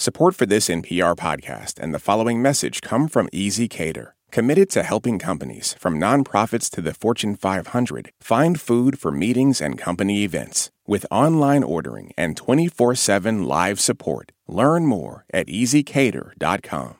Support 0.00 0.36
for 0.36 0.46
this 0.46 0.68
NPR 0.68 1.16
podcast 1.16 1.80
and 1.80 1.92
the 1.92 1.98
following 1.98 2.40
message 2.40 2.82
come 2.82 3.08
from 3.08 3.26
ezCater, 3.30 4.12
committed 4.30 4.70
to 4.70 4.84
helping 4.84 5.18
companies, 5.18 5.74
from 5.80 5.98
nonprofits 5.98 6.70
to 6.70 6.80
the 6.80 6.94
Fortune 6.94 7.34
500, 7.34 8.12
find 8.20 8.60
food 8.60 8.96
for 8.96 9.10
meetings 9.10 9.60
and 9.60 9.76
company 9.76 10.22
events. 10.22 10.70
With 10.86 11.04
online 11.10 11.64
ordering 11.64 12.12
and 12.16 12.36
24 12.36 12.94
7 12.94 13.42
live 13.42 13.80
support, 13.80 14.30
learn 14.46 14.86
more 14.86 15.24
at 15.34 15.48
ezCater.com. 15.48 16.94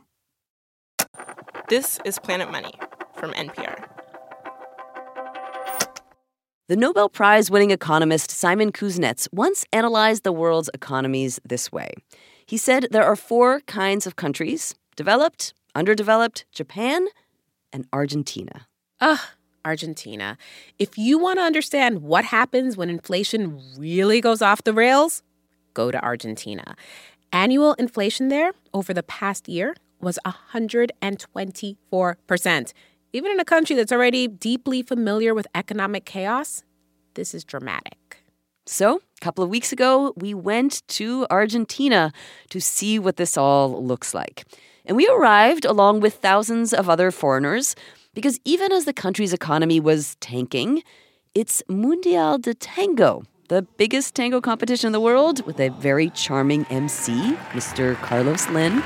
This 1.69 2.01
is 2.05 2.19
Planet 2.19 2.51
Money 2.51 2.75
from 3.15 3.31
NPR. 3.35 3.85
The 6.67 6.77
Nobel 6.77 7.09
Prize 7.09 7.49
winning 7.49 7.71
economist 7.71 8.33
Simon 8.33 8.73
Kuznets 8.73 9.29
once 9.33 9.65
analyzed 9.73 10.25
the 10.25 10.33
world's 10.33 10.69
economies 10.75 11.39
this 11.45 11.71
way. 11.71 11.93
He 12.49 12.57
said 12.57 12.89
there 12.91 13.05
are 13.05 13.15
four 13.15 13.61
kinds 13.61 14.05
of 14.07 14.17
countries 14.17 14.75
developed, 14.97 15.53
underdeveloped, 15.75 16.47
Japan, 16.51 17.07
and 17.75 17.87
Argentina. 17.93 18.67
Ugh, 19.03 19.21
Argentina. 19.67 20.39
If 20.79 20.97
you 20.97 21.19
want 21.19 21.39
to 21.39 21.43
understand 21.43 22.03
what 22.03 22.25
happens 22.25 22.75
when 22.75 22.89
inflation 22.89 23.61
really 23.77 24.23
goes 24.23 24.41
off 24.41 24.65
the 24.65 24.73
rails, 24.73 25.23
go 25.75 25.91
to 25.91 26.03
Argentina. 26.03 26.75
Annual 27.35 27.75
inflation 27.75 28.29
there 28.29 28.53
over 28.73 28.95
the 28.95 29.03
past 29.03 29.47
year 29.47 29.77
was 30.01 30.19
124%. 30.25 32.73
Even 33.13 33.31
in 33.31 33.41
a 33.41 33.45
country 33.45 33.77
that's 33.77 33.93
already 33.93 34.27
deeply 34.27 34.83
familiar 34.83 35.35
with 35.35 35.47
economic 35.55 36.07
chaos, 36.07 36.65
this 37.13 37.35
is 37.35 37.45
dramatic. 37.45 38.23
So, 38.65 39.03
a 39.21 39.25
couple 39.25 39.43
of 39.43 39.51
weeks 39.51 39.73
ago, 39.73 40.13
we 40.17 40.33
went 40.33 40.87
to 40.89 41.27
Argentina 41.29 42.13
to 42.51 42.61
see 42.61 42.99
what 42.99 43.17
this 43.17 43.37
all 43.37 43.85
looks 43.85 44.15
like. 44.15 44.45
And 44.87 44.97
we 44.97 45.09
arrived 45.09 45.65
along 45.65 46.01
with 46.01 46.15
thousands 46.15 46.73
of 46.73 46.89
other 46.89 47.11
foreigners 47.11 47.75
because 48.15 48.39
even 48.45 48.71
as 48.73 48.85
the 48.85 48.93
country's 48.93 49.33
economy 49.33 49.81
was 49.81 50.17
tanking, 50.21 50.83
it's 51.35 51.63
Mundial 51.69 52.39
de 52.39 52.55
Tango, 52.55 53.25
the 53.49 53.63
biggest 53.63 54.15
tango 54.15 54.41
competition 54.41 54.89
in 54.89 54.93
the 54.93 55.01
world, 55.01 55.45
with 55.47 55.59
a 55.61 55.71
very 55.71 56.11
charming 56.11 56.65
MC, 56.71 57.13
Mr. 57.51 57.97
Carlos 57.97 58.49
Lin. 58.51 58.77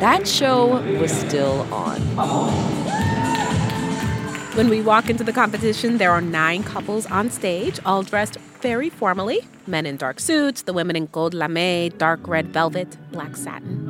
That 0.00 0.26
show 0.26 0.82
was 0.98 1.12
still 1.12 1.72
on. 1.72 3.03
When 4.54 4.68
we 4.68 4.80
walk 4.82 5.10
into 5.10 5.24
the 5.24 5.32
competition, 5.32 5.98
there 5.98 6.12
are 6.12 6.20
nine 6.20 6.62
couples 6.62 7.06
on 7.06 7.28
stage, 7.28 7.80
all 7.84 8.04
dressed 8.04 8.36
very 8.62 8.88
formally 8.88 9.40
men 9.66 9.86
in 9.86 9.96
dark 9.96 10.20
suits, 10.20 10.62
the 10.62 10.72
women 10.72 10.94
in 10.94 11.06
gold 11.06 11.34
lame, 11.34 11.90
dark 11.98 12.26
red 12.28 12.48
velvet, 12.48 12.96
black 13.10 13.36
satin. 13.36 13.80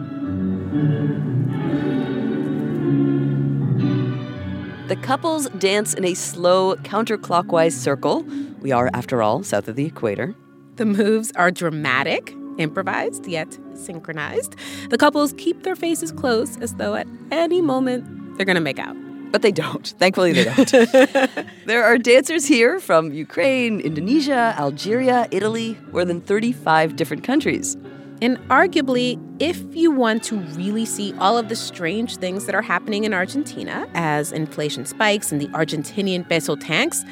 The 4.89 4.97
couples 4.97 5.49
dance 5.59 5.93
in 5.93 6.05
a 6.05 6.15
slow 6.15 6.77
counterclockwise 6.77 7.73
circle. 7.73 8.25
We 8.61 8.73
are, 8.73 8.91
after 8.95 9.23
all, 9.23 9.43
south 9.43 9.69
of 9.69 9.77
the 9.77 9.85
equator. 9.87 10.35
The 10.77 10.87
moves 10.87 11.31
are 11.33 11.51
dramatic, 11.51 12.35
improvised, 12.59 13.27
yet 13.27 13.59
synchronized. 13.75 14.57
The 14.91 14.99
couples 14.99 15.35
keep 15.37 15.63
their 15.63 15.77
faces 15.77 16.13
close 16.13 16.57
as 16.59 16.75
though 16.75 16.95
at 16.95 17.07
any 17.31 17.61
moment 17.61 18.37
they're 18.37 18.47
going 18.47 18.57
to 18.57 18.61
make 18.61 18.79
out. 18.79 18.97
But 19.35 19.43
they 19.43 19.51
don't. 19.51 19.85
Thankfully, 19.99 20.33
they 20.33 20.45
don't. 20.45 20.71
there 21.67 21.83
are 21.83 21.99
dancers 21.99 22.47
here 22.47 22.79
from 22.79 23.13
Ukraine, 23.13 23.81
Indonesia, 23.81 24.55
Algeria, 24.57 25.27
Italy, 25.33 25.77
more 25.91 26.05
than 26.05 26.21
35 26.21 26.95
different 26.95 27.25
countries. 27.25 27.77
And 28.23 28.39
arguably, 28.49 29.19
if 29.41 29.61
you 29.75 29.91
want 29.91 30.23
to 30.31 30.37
really 30.55 30.85
see 30.85 31.15
all 31.19 31.37
of 31.37 31.49
the 31.49 31.57
strange 31.57 32.19
things 32.19 32.47
that 32.47 32.55
are 32.55 32.63
happening 32.63 33.03
in 33.03 33.13
Argentina 33.13 33.89
as 33.95 34.31
inflation 34.31 34.87
spikes 34.87 35.33
and 35.33 35.41
the 35.41 35.49
Argentinian 35.49 36.29
peso 36.29 36.55
tanks, 36.55 37.03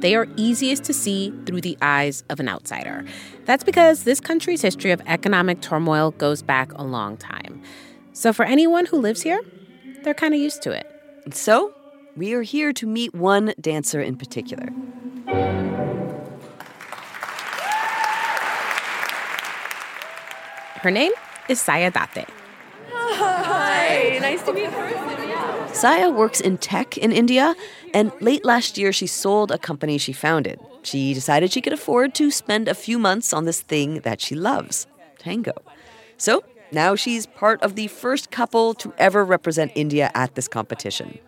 they 0.00 0.16
are 0.16 0.26
easiest 0.34 0.82
to 0.82 0.92
see 0.92 1.32
through 1.46 1.60
the 1.60 1.78
eyes 1.80 2.24
of 2.28 2.40
an 2.40 2.48
outsider. 2.48 3.04
That's 3.44 3.62
because 3.62 4.02
this 4.02 4.18
country's 4.18 4.62
history 4.62 4.90
of 4.90 5.00
economic 5.06 5.60
turmoil 5.60 6.10
goes 6.10 6.42
back 6.42 6.72
a 6.72 6.82
long 6.82 7.16
time. 7.16 7.62
So 8.14 8.32
for 8.32 8.44
anyone 8.44 8.86
who 8.86 8.98
lives 8.98 9.22
here, 9.22 9.40
they're 10.02 10.12
kind 10.12 10.34
of 10.34 10.40
used 10.40 10.60
to 10.62 10.72
it. 10.72 10.97
So, 11.32 11.72
we 12.16 12.32
are 12.32 12.42
here 12.42 12.72
to 12.72 12.86
meet 12.86 13.14
one 13.14 13.52
dancer 13.60 14.00
in 14.00 14.16
particular. 14.16 14.68
Her 20.80 20.90
name 20.90 21.12
is 21.48 21.60
Saya 21.60 21.90
Date. 21.90 22.28
Hi, 22.92 24.18
nice 24.20 24.42
to 24.44 24.52
meet 24.52 24.70
you. 24.70 25.74
Saya 25.74 26.10
works 26.10 26.40
in 26.40 26.58
tech 26.58 26.96
in 26.96 27.12
India, 27.12 27.54
and 27.92 28.10
late 28.20 28.44
last 28.44 28.78
year 28.78 28.92
she 28.92 29.06
sold 29.06 29.50
a 29.50 29.58
company 29.58 29.98
she 29.98 30.12
founded. 30.12 30.58
She 30.82 31.14
decided 31.14 31.52
she 31.52 31.60
could 31.60 31.72
afford 31.72 32.14
to 32.14 32.30
spend 32.30 32.68
a 32.68 32.74
few 32.74 32.98
months 32.98 33.32
on 33.32 33.44
this 33.44 33.60
thing 33.60 34.00
that 34.00 34.20
she 34.20 34.34
loves 34.34 34.86
tango. 35.18 35.52
So 36.16 36.42
now 36.72 36.94
she's 36.94 37.26
part 37.26 37.62
of 37.62 37.74
the 37.74 37.88
first 37.88 38.30
couple 38.30 38.74
to 38.74 38.92
ever 38.98 39.24
represent 39.24 39.72
India 39.74 40.10
at 40.14 40.34
this 40.34 40.48
competition. 40.48 41.18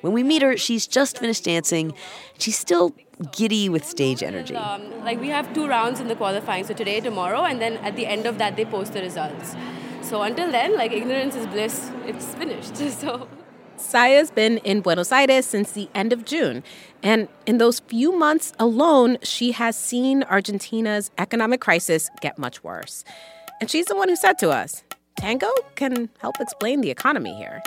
When 0.00 0.12
we 0.12 0.22
meet 0.22 0.42
her, 0.42 0.56
she's 0.56 0.86
just 0.86 1.18
finished 1.18 1.44
dancing. 1.44 1.92
She's 2.38 2.58
still 2.58 2.94
giddy 3.32 3.68
with 3.68 3.84
stage 3.84 4.22
energy. 4.22 4.54
Um, 4.54 5.04
like 5.04 5.20
we 5.20 5.28
have 5.28 5.52
two 5.54 5.66
rounds 5.66 6.00
in 6.00 6.08
the 6.08 6.14
qualifying, 6.14 6.64
so 6.64 6.74
today, 6.74 7.00
tomorrow, 7.00 7.42
and 7.42 7.60
then 7.60 7.78
at 7.78 7.96
the 7.96 8.06
end 8.06 8.26
of 8.26 8.38
that, 8.38 8.56
they 8.56 8.64
post 8.64 8.92
the 8.92 9.00
results. 9.00 9.56
So 10.02 10.22
until 10.22 10.52
then, 10.52 10.76
like 10.76 10.92
ignorance 10.92 11.34
is 11.34 11.46
bliss. 11.46 11.90
It's 12.04 12.34
finished. 12.34 12.76
So. 13.00 13.28
Saya's 13.78 14.30
been 14.30 14.56
in 14.58 14.80
Buenos 14.80 15.12
Aires 15.12 15.44
since 15.44 15.72
the 15.72 15.90
end 15.94 16.12
of 16.12 16.24
June. 16.24 16.64
And 17.02 17.28
in 17.46 17.58
those 17.58 17.80
few 17.80 18.16
months 18.16 18.52
alone, 18.58 19.18
she 19.22 19.52
has 19.52 19.76
seen 19.76 20.22
Argentina's 20.24 21.10
economic 21.18 21.60
crisis 21.60 22.08
get 22.22 22.38
much 22.38 22.64
worse. 22.64 23.04
And 23.60 23.70
she's 23.70 23.86
the 23.86 23.96
one 23.96 24.08
who 24.08 24.16
said 24.16 24.38
to 24.40 24.50
us, 24.50 24.82
tango 25.18 25.50
can 25.76 26.10
help 26.18 26.36
explain 26.40 26.82
the 26.82 26.90
economy 26.90 27.34
here. 27.34 27.62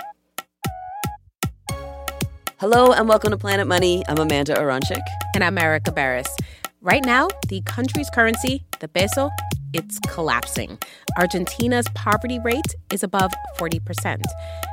Hello 2.58 2.92
and 2.92 3.08
welcome 3.08 3.30
to 3.30 3.36
Planet 3.36 3.66
Money. 3.66 4.04
I'm 4.06 4.18
Amanda 4.18 4.54
Aronczyk. 4.54 5.02
And 5.34 5.42
I'm 5.42 5.58
Erika 5.58 5.90
Beras. 5.90 6.28
Right 6.80 7.04
now, 7.04 7.28
the 7.48 7.60
country's 7.62 8.08
currency, 8.10 8.64
the 8.78 8.86
peso, 8.86 9.30
it's 9.72 9.98
collapsing. 10.08 10.78
Argentina's 11.18 11.86
poverty 11.94 12.38
rate 12.38 12.74
is 12.92 13.02
above 13.02 13.32
40%. 13.58 14.22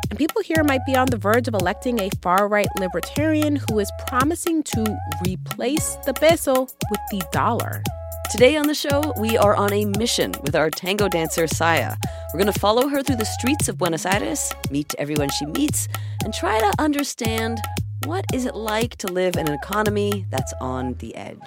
And 0.10 0.20
people 0.20 0.42
here 0.44 0.64
might 0.64 0.86
be 0.86 0.96
on 0.96 1.08
the 1.08 1.18
verge 1.18 1.48
of 1.48 1.56
electing 1.56 2.00
a 2.00 2.10
far 2.22 2.48
right 2.48 2.68
libertarian 2.78 3.56
who 3.56 3.80
is 3.80 3.92
promising 4.08 4.62
to 4.64 4.98
replace 5.26 5.98
the 6.06 6.14
peso 6.14 6.62
with 6.62 7.02
the 7.10 7.22
dollar. 7.32 7.82
Today 8.30 8.58
on 8.58 8.68
the 8.68 8.76
show, 8.76 9.14
we 9.18 9.38
are 9.38 9.56
on 9.56 9.72
a 9.72 9.86
mission 9.86 10.34
with 10.44 10.54
our 10.54 10.70
tango 10.70 11.08
dancer 11.08 11.48
Saya. 11.48 11.96
We're 12.34 12.42
going 12.42 12.52
to 12.52 12.60
follow 12.60 12.90
her 12.90 13.02
through 13.02 13.16
the 13.16 13.26
streets 13.26 13.70
of 13.70 13.78
Buenos 13.78 14.06
Aires, 14.06 14.52
meet 14.70 14.94
everyone 15.00 15.30
she 15.30 15.46
meets, 15.46 15.88
and 16.26 16.34
try 16.34 16.60
to 16.60 16.74
understand 16.78 17.60
what 18.04 18.26
is 18.34 18.46
it 18.46 18.54
like 18.54 18.98
to 18.98 19.08
live 19.08 19.38
in 19.38 19.48
an 19.48 19.54
economy 19.54 20.26
that's 20.30 20.54
on 20.60 20.96
the 20.96 21.16
edge. 21.16 21.40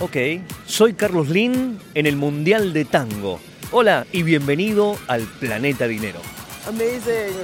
Ok, 0.00 0.42
soy 0.66 0.94
Carlos 0.94 1.28
Lin 1.28 1.78
en 1.94 2.06
el 2.06 2.16
Mundial 2.16 2.72
de 2.72 2.84
Tango. 2.84 3.38
Hola 3.70 4.04
y 4.12 4.24
bienvenido 4.24 4.98
al 5.06 5.26
Planeta 5.38 5.86
Dinero. 5.86 6.20
Amazing. 6.66 7.34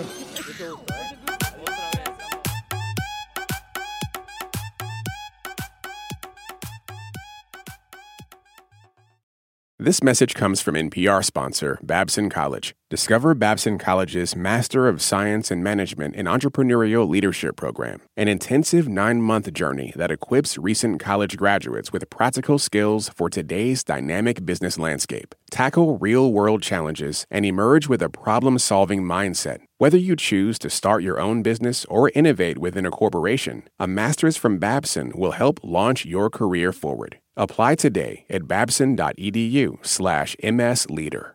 This 9.81 10.05
message 10.05 10.35
comes 10.35 10.61
from 10.61 10.77
NPR 10.77 11.25
sponsor 11.25 11.81
Babson 11.83 12.31
College. 12.31 12.77
Discover 12.91 13.35
Babson 13.35 13.77
College's 13.77 14.37
Master 14.37 14.87
of 14.87 15.03
Science 15.03 15.51
and 15.51 15.65
Management 15.65 16.15
and 16.15 16.29
Entrepreneurial 16.29 17.09
Leadership 17.09 17.57
program, 17.57 18.01
an 18.17 18.29
intensive 18.29 18.87
nine 18.87 19.21
month 19.21 19.53
journey 19.53 19.93
that 19.97 20.13
equips 20.13 20.57
recent 20.57 21.01
college 21.01 21.37
graduates 21.37 21.93
with 21.93 22.09
practical 22.09 22.61
skills 22.61 23.09
for 23.09 23.29
today's 23.29 23.83
dynamic 23.83 24.47
business 24.47 24.79
landscape. 24.79 25.35
Tackle 25.51 25.99
real 25.99 26.33
world 26.33 26.63
challenges 26.63 27.27
and 27.29 27.45
emerge 27.45 27.89
with 27.89 28.01
a 28.01 28.09
problem 28.09 28.61
solving 28.61 29.03
mindset. 29.03 29.59
Whether 29.79 29.99
you 29.99 30.15
choose 30.15 30.57
to 30.61 30.71
start 30.71 31.03
your 31.03 31.19
own 31.19 31.43
business 31.43 31.85
or 31.87 32.13
innovate 32.15 32.59
within 32.59 32.87
a 32.87 32.93
corporation, 32.93 33.65
a 33.81 33.89
master's 33.89 34.37
from 34.37 34.59
Babson 34.59 35.11
will 35.17 35.33
help 35.33 35.59
launch 35.65 36.07
your 36.07 36.31
career 36.31 36.71
forward. 36.71 37.19
Apply 37.37 37.75
today 37.75 38.25
at 38.31 38.47
babson.edu/msleader. 38.47 41.31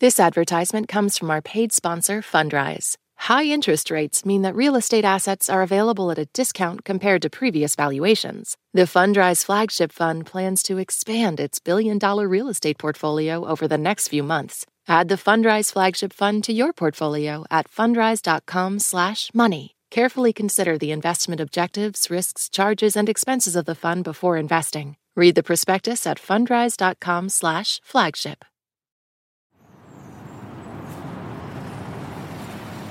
This 0.00 0.18
advertisement 0.18 0.88
comes 0.88 1.16
from 1.16 1.30
our 1.30 1.40
paid 1.40 1.72
sponsor, 1.72 2.20
Fundrise. 2.20 2.96
High 3.16 3.44
interest 3.44 3.92
rates 3.92 4.26
mean 4.26 4.42
that 4.42 4.56
real 4.56 4.74
estate 4.74 5.04
assets 5.04 5.48
are 5.48 5.62
available 5.62 6.10
at 6.10 6.18
a 6.18 6.26
discount 6.34 6.84
compared 6.84 7.22
to 7.22 7.30
previous 7.30 7.76
valuations. 7.76 8.56
The 8.72 8.82
Fundrise 8.82 9.44
flagship 9.44 9.92
fund 9.92 10.26
plans 10.26 10.64
to 10.64 10.78
expand 10.78 11.38
its 11.38 11.60
billion 11.60 11.98
dollar 11.98 12.26
real 12.26 12.48
estate 12.48 12.76
portfolio 12.76 13.46
over 13.46 13.68
the 13.68 13.78
next 13.78 14.08
few 14.08 14.24
months. 14.24 14.66
Add 14.86 15.08
the 15.08 15.16
Fundrise 15.16 15.72
flagship 15.72 16.12
fund 16.12 16.44
to 16.44 16.52
your 16.52 16.72
portfolio 16.72 17.44
at 17.50 17.68
fundrise.com/money. 17.70 19.76
Carefully 19.90 20.32
consider 20.32 20.76
the 20.76 20.92
investment 20.92 21.40
objectives, 21.40 22.10
risks, 22.10 22.48
charges, 22.48 22.96
and 22.96 23.08
expenses 23.08 23.56
of 23.56 23.64
the 23.64 23.74
fund 23.74 24.04
before 24.04 24.36
investing. 24.36 24.96
Read 25.16 25.36
the 25.36 25.42
prospectus 25.42 26.06
at 26.06 26.18
fundrise.com/flagship. 26.18 28.44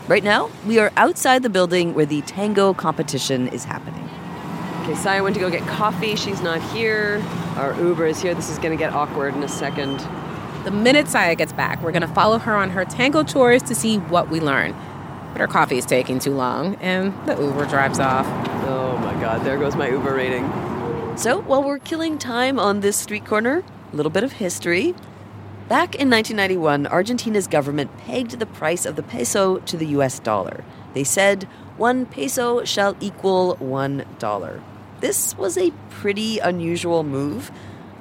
Right 0.07 0.23
now, 0.23 0.49
we 0.67 0.79
are 0.79 0.91
outside 0.97 1.43
the 1.43 1.49
building 1.49 1.93
where 1.93 2.05
the 2.05 2.21
tango 2.23 2.73
competition 2.73 3.47
is 3.47 3.63
happening. 3.63 4.09
Okay, 4.83 4.95
Saya 4.95 5.23
went 5.23 5.33
to 5.35 5.39
go 5.39 5.49
get 5.49 5.65
coffee. 5.65 6.17
She's 6.17 6.41
not 6.41 6.61
here. 6.73 7.23
Our 7.55 7.73
Uber 7.79 8.07
is 8.07 8.21
here. 8.21 8.35
This 8.35 8.49
is 8.49 8.57
going 8.57 8.71
to 8.71 8.77
get 8.77 8.93
awkward 8.93 9.33
in 9.33 9.41
a 9.43 9.47
second. 9.47 10.05
The 10.63 10.71
minute 10.71 11.09
Saya 11.09 11.35
gets 11.35 11.51
back, 11.51 11.83
we're 11.83 11.91
going 11.91 12.03
to 12.03 12.07
follow 12.07 12.37
her 12.37 12.55
on 12.55 12.69
her 12.69 12.85
tango 12.85 13.21
chores 13.23 13.61
to 13.63 13.75
see 13.75 13.97
what 13.97 14.29
we 14.29 14.39
learn. 14.39 14.73
But 15.33 15.41
her 15.41 15.47
coffee 15.47 15.77
is 15.77 15.85
taking 15.85 16.19
too 16.19 16.33
long, 16.33 16.75
and 16.75 17.13
the 17.27 17.35
Uber 17.35 17.65
drives 17.65 17.99
off. 17.99 18.25
Oh 18.65 18.97
my 18.99 19.11
god, 19.19 19.43
there 19.43 19.57
goes 19.57 19.75
my 19.75 19.89
Uber 19.89 20.15
rating. 20.15 20.45
So, 21.17 21.41
while 21.41 21.61
we're 21.61 21.79
killing 21.79 22.17
time 22.17 22.57
on 22.57 22.79
this 22.79 22.95
street 22.95 23.25
corner, 23.25 23.61
a 23.91 23.95
little 23.95 24.09
bit 24.09 24.23
of 24.23 24.31
history. 24.31 24.95
Back 25.67 25.95
in 25.95 26.09
1991, 26.09 26.87
Argentina's 26.87 27.47
government 27.47 27.97
pegged 27.97 28.39
the 28.39 28.45
price 28.45 28.85
of 28.85 28.95
the 28.95 29.03
peso 29.03 29.57
to 29.57 29.75
the 29.75 29.87
US 29.87 30.19
dollar. 30.19 30.63
They 30.93 31.03
said, 31.03 31.43
one 31.75 32.05
peso 32.05 32.63
shall 32.63 32.95
equal 33.01 33.55
one 33.57 34.05
dollar. 34.17 34.63
This 35.01 35.37
was 35.37 35.57
a 35.57 35.71
pretty 35.89 36.39
unusual 36.39 37.03
move. 37.03 37.51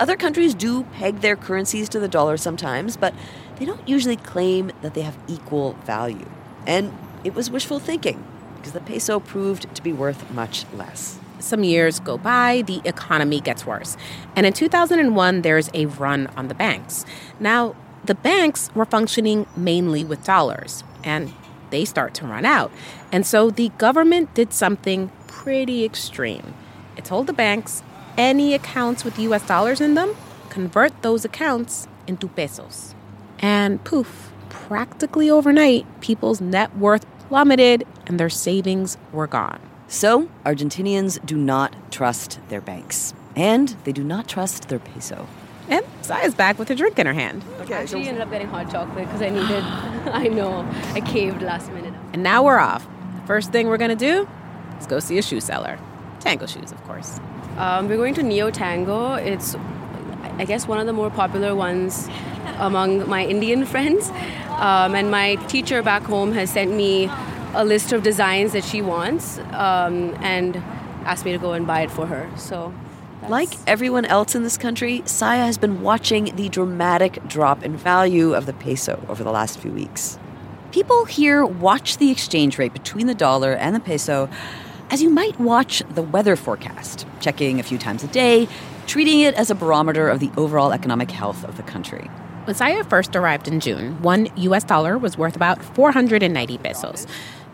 Other 0.03 0.17
countries 0.17 0.53
do 0.53 0.83
peg 0.95 1.21
their 1.21 1.37
currencies 1.37 1.89
to 1.91 2.01
the 2.01 2.09
dollar 2.09 2.37
sometimes, 2.37 2.97
but 2.97 3.15
they 3.61 3.65
don't 3.65 3.89
usually 3.89 4.17
claim 4.17 4.73
that 4.83 4.95
they 4.95 5.03
have 5.03 5.17
equal 5.29 5.75
value. 5.85 6.29
And 6.67 6.93
it 7.23 7.37
was 7.37 7.53
wishful 7.53 7.79
thinking, 7.79 8.25
because 8.57 8.73
the 8.73 8.81
peso 8.81 9.21
proved 9.21 9.73
to 9.73 9.81
be 9.81 9.93
worth 9.93 10.29
much 10.33 10.67
less. 10.75 11.21
Some 11.39 11.63
years 11.63 12.01
go 12.01 12.19
by, 12.19 12.63
the 12.63 12.81
economy 12.85 13.39
gets 13.41 13.65
worse. 13.65 13.97
And 14.35 14.45
in 14.45 14.53
2001, 14.53 15.43
there's 15.43 15.71
a 15.73 15.87
run 15.87 16.27
on 16.37 16.49
the 16.49 16.55
banks. 16.55 17.05
Now, 17.39 17.77
the 18.05 18.17
banks 18.17 18.75
were 18.75 18.87
functioning 18.87 19.47
mainly 19.57 20.05
with 20.05 20.25
dollars, 20.25 20.83
and 21.05 21.33
they 21.71 21.85
start 21.85 22.13
to 22.15 22.27
run 22.27 22.45
out. 22.45 22.73
And 23.13 23.25
so 23.25 23.51
the 23.51 23.69
government 23.79 24.35
did 24.35 24.53
something 24.53 25.13
pretty 25.29 25.85
extreme. 25.85 26.55
It 26.97 27.05
told 27.05 27.29
the 27.29 27.33
banks 27.33 27.85
any 28.17 28.55
accounts 28.55 29.05
with 29.05 29.19
US 29.19 29.47
dollars 29.47 29.81
in 29.81 29.95
them, 29.95 30.15
convert 30.49 31.03
those 31.03 31.25
accounts 31.25 31.89
into 32.07 32.29
pesos. 32.29 32.95
And 33.39 33.83
poof, 33.85 34.33
practically 34.49 35.31
overnight, 35.31 35.87
people's 36.01 36.41
net 36.41 36.77
worth 36.77 37.07
plummeted 37.29 37.87
and 38.07 38.21
their 38.21 38.31
savings 38.31 38.97
were 39.13 39.27
gone. 39.27 39.61
So, 39.89 40.29
Argentinians 40.45 41.25
do 41.25 41.37
not 41.37 41.75
trust 41.91 42.39
their 42.49 42.61
banks. 42.61 43.15
And 43.37 43.69
they 43.85 43.93
do 43.93 44.05
not 44.05 44.29
trust 44.29 44.69
their 44.69 44.79
peso. 44.79 45.27
And 45.69 45.85
Saya's 46.03 46.35
back 46.35 46.59
with 46.59 46.71
a 46.71 46.75
drink 46.75 46.99
in 46.99 47.07
her 47.07 47.13
hand. 47.13 47.43
Okay, 47.61 47.75
I 47.75 47.83
actually 47.83 48.09
ended 48.09 48.23
up 48.23 48.31
getting 48.31 48.49
hot 48.49 48.71
chocolate 48.71 49.07
because 49.07 49.23
I 49.23 49.31
needed, 49.31 49.63
I 50.13 50.29
know, 50.29 50.69
I 50.93 51.01
caved 51.01 51.43
last 51.43 51.71
minute. 51.73 51.95
And 52.13 52.23
now 52.23 52.43
we're 52.43 52.59
off. 52.59 52.87
The 53.21 53.27
first 53.27 53.53
thing 53.53 53.69
we're 53.69 53.79
gonna 53.79 53.97
do 53.97 54.29
is 54.79 54.87
go 54.87 54.99
see 54.99 55.19
a 55.19 55.23
shoe 55.23 55.41
seller. 55.41 55.79
Tango 56.21 56.47
shoes, 56.47 56.73
of 56.73 56.83
course. 56.85 57.21
Um, 57.57 57.89
we're 57.89 57.97
going 57.97 58.15
to 58.15 58.23
Neo 58.23 58.51
Tango. 58.51 59.15
It's, 59.15 59.55
I 60.39 60.45
guess, 60.47 60.67
one 60.67 60.79
of 60.79 60.87
the 60.87 60.93
more 60.93 61.11
popular 61.11 61.55
ones 61.55 62.09
among 62.59 63.09
my 63.09 63.25
Indian 63.25 63.65
friends. 63.73 64.09
Um, 64.59 64.95
and 64.95 65.11
my 65.11 65.37
teacher 65.47 65.83
back 65.83 66.03
home 66.03 66.33
has 66.33 66.51
sent 66.51 66.73
me 66.73 67.11
a 67.55 67.65
list 67.65 67.93
of 67.93 68.03
designs 68.03 68.53
that 68.53 68.65
she 68.65 68.81
wants 68.81 69.39
um, 69.53 70.17
and 70.21 70.57
asked 71.05 71.25
me 71.25 71.33
to 71.33 71.39
go 71.39 71.53
and 71.53 71.67
buy 71.67 71.83
it 71.83 71.91
for 71.91 72.07
her. 72.07 72.31
So. 72.37 72.73
Like 73.29 73.51
everyone 73.69 74.05
else 74.05 74.35
in 74.35 74.43
this 74.43 74.59
country, 74.59 75.03
Saya 75.05 75.45
has 75.45 75.57
been 75.57 75.81
watching 75.81 76.35
the 76.35 76.49
dramatic 76.49 77.23
drop 77.29 77.63
in 77.63 77.77
value 77.77 78.35
of 78.35 78.47
the 78.47 78.53
peso 78.53 79.05
over 79.09 79.23
the 79.23 79.31
last 79.31 79.61
few 79.61 79.71
weeks. 79.71 80.19
People 80.73 81.05
here 81.05 81.45
watch 81.45 81.99
the 81.99 82.11
exchange 82.11 82.59
rate 82.59 82.73
between 82.73 83.07
the 83.07 83.15
dollar 83.15 83.53
and 83.53 83.77
the 83.77 83.81
peso 83.81 84.29
as 84.93 85.03
you 85.03 85.09
might 85.09 85.41
watch 85.41 85.83
the 85.95 86.03
weather 86.03 86.37
forecast, 86.37 87.07
checking 87.19 87.59
a 87.59 87.63
few 87.63 87.79
times 87.79 88.05
a 88.05 88.07
day, 88.09 88.47
treating 88.87 89.21
it 89.21 89.35
as 89.37 89.51
a 89.51 89.55
barometer 89.55 90.07
of 90.07 90.21
the 90.21 90.31
overall 90.37 90.71
economic 90.71 91.11
health 91.11 91.43
of 91.45 91.57
the 91.57 91.63
country. 91.63 92.11
When 92.45 92.55
Saya 92.55 92.85
first 92.85 93.17
arrived 93.17 93.49
in 93.49 93.59
June, 93.59 94.03
one 94.03 94.29
US 94.37 94.65
dollar 94.65 94.99
was 94.99 95.17
worth 95.17 95.35
about 95.35 95.65
490 95.65 96.59
pesos. 96.59 97.07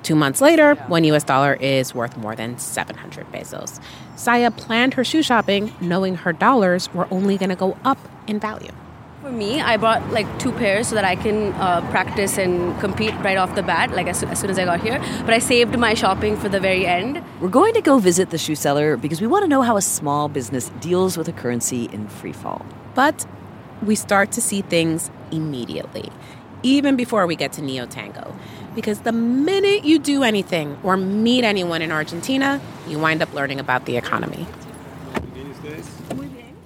Two 0.03 0.17
months 0.17 0.41
later, 0.41 0.75
one 0.89 1.05
US 1.05 1.23
dollar 1.23 1.55
is 1.55 1.95
worth 1.95 2.17
more 2.17 2.35
than 2.35 2.59
700 2.59 3.31
pesos. 3.31 3.79
Saya 4.17 4.51
planned 4.51 4.95
her 4.95 5.05
shoe 5.05 5.23
shopping 5.23 5.73
knowing 5.81 6.17
her 6.17 6.33
dollars 6.33 6.93
were 6.93 7.07
only 7.13 7.39
going 7.39 7.51
to 7.51 7.57
go 7.57 7.79
up 7.85 7.99
in 8.27 8.41
value. 8.41 8.73
For 9.21 9.33
me, 9.33 9.61
I 9.61 9.77
bought 9.77 10.11
like 10.13 10.27
two 10.39 10.53
pairs 10.53 10.87
so 10.87 10.95
that 10.95 11.05
I 11.05 11.17
can 11.17 11.53
uh, 11.55 11.81
practice 11.91 12.39
and 12.39 12.79
compete 12.79 13.13
right 13.17 13.37
off 13.37 13.57
the 13.57 13.65
bat, 13.65 13.91
like 13.91 14.07
as, 14.07 14.23
as 14.23 14.39
soon 14.39 14.49
as 14.49 14.61
I 14.61 14.65
got 14.65 14.81
here. 14.81 15.01
But 15.25 15.35
I 15.35 15.41
saved 15.41 15.77
my 15.77 15.95
shopping 15.95 16.37
for 16.37 16.49
the 16.49 16.61
very 16.61 16.87
end. 16.87 17.21
We're 17.41 17.49
going 17.49 17.75
to 17.75 17.81
go 17.81 17.99
visit 17.99 18.31
the 18.31 18.39
shoe 18.39 18.55
seller 18.55 18.97
because 18.97 19.21
we 19.21 19.27
want 19.27 19.43
to 19.43 19.49
know 19.49 19.63
how 19.63 19.77
a 19.77 19.83
small 19.83 20.29
business 20.29 20.69
deals 20.81 21.17
with 21.17 21.27
a 21.27 21.33
currency 21.33 21.87
in 21.93 22.07
free 22.07 22.33
fall. 22.33 22.65
But 22.95 23.27
we 23.83 23.97
start 23.97 24.31
to 24.33 24.41
see 24.41 24.63
things 24.63 25.11
immediately, 25.33 26.13
even 26.63 26.95
before 26.95 27.27
we 27.27 27.35
get 27.35 27.53
to 27.55 27.63
Neo 27.63 27.87
Tango. 27.87 28.37
Because 28.77 29.01
the 29.01 29.13
minute 29.13 29.85
you 29.85 29.99
do 29.99 30.23
anything 30.23 30.79
or 30.85 30.97
meet 30.97 31.43
anyone 31.43 31.83
in 31.83 31.91
Argentina, 31.91 32.61
you 32.87 33.01
wind 33.01 33.21
up 33.21 33.35
learning 33.35 33.59
about 33.59 33.85
the 33.85 33.97
economy. 33.97 34.47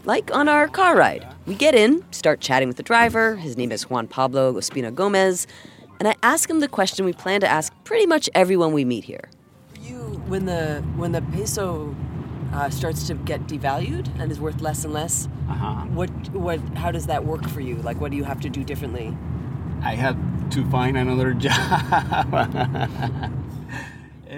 Like 0.04 0.34
on 0.34 0.48
our 0.50 0.68
car 0.68 0.96
ride. 0.96 1.31
We 1.46 1.54
get 1.54 1.74
in, 1.74 2.04
start 2.12 2.40
chatting 2.40 2.68
with 2.68 2.76
the 2.76 2.82
driver. 2.82 3.36
His 3.36 3.56
name 3.56 3.72
is 3.72 3.90
Juan 3.90 4.06
Pablo 4.06 4.52
Ospina 4.54 4.94
Gomez. 4.94 5.46
And 5.98 6.08
I 6.08 6.14
ask 6.22 6.48
him 6.48 6.60
the 6.60 6.68
question 6.68 7.04
we 7.04 7.12
plan 7.12 7.40
to 7.40 7.48
ask 7.48 7.72
pretty 7.84 8.06
much 8.06 8.28
everyone 8.34 8.72
we 8.72 8.84
meet 8.84 9.04
here. 9.04 9.28
You, 9.80 9.96
when 10.28 10.46
the 10.46 10.82
when 10.96 11.12
the 11.12 11.22
peso 11.22 11.94
uh, 12.52 12.70
starts 12.70 13.06
to 13.08 13.14
get 13.14 13.46
devalued 13.46 14.08
and 14.20 14.30
is 14.30 14.40
worth 14.40 14.60
less 14.60 14.84
and 14.84 14.92
less, 14.92 15.28
Uh-huh. 15.48 15.84
what 15.94 16.10
what 16.30 16.60
how 16.76 16.90
does 16.92 17.06
that 17.06 17.24
work 17.24 17.48
for 17.48 17.60
you? 17.60 17.76
Like, 17.76 18.00
what 18.00 18.10
do 18.12 18.16
you 18.16 18.24
have 18.24 18.40
to 18.40 18.48
do 18.48 18.62
differently? 18.64 19.16
I 19.82 19.94
have 19.96 20.16
to 20.50 20.64
find 20.70 20.96
another 20.96 21.34
job. 21.46 21.52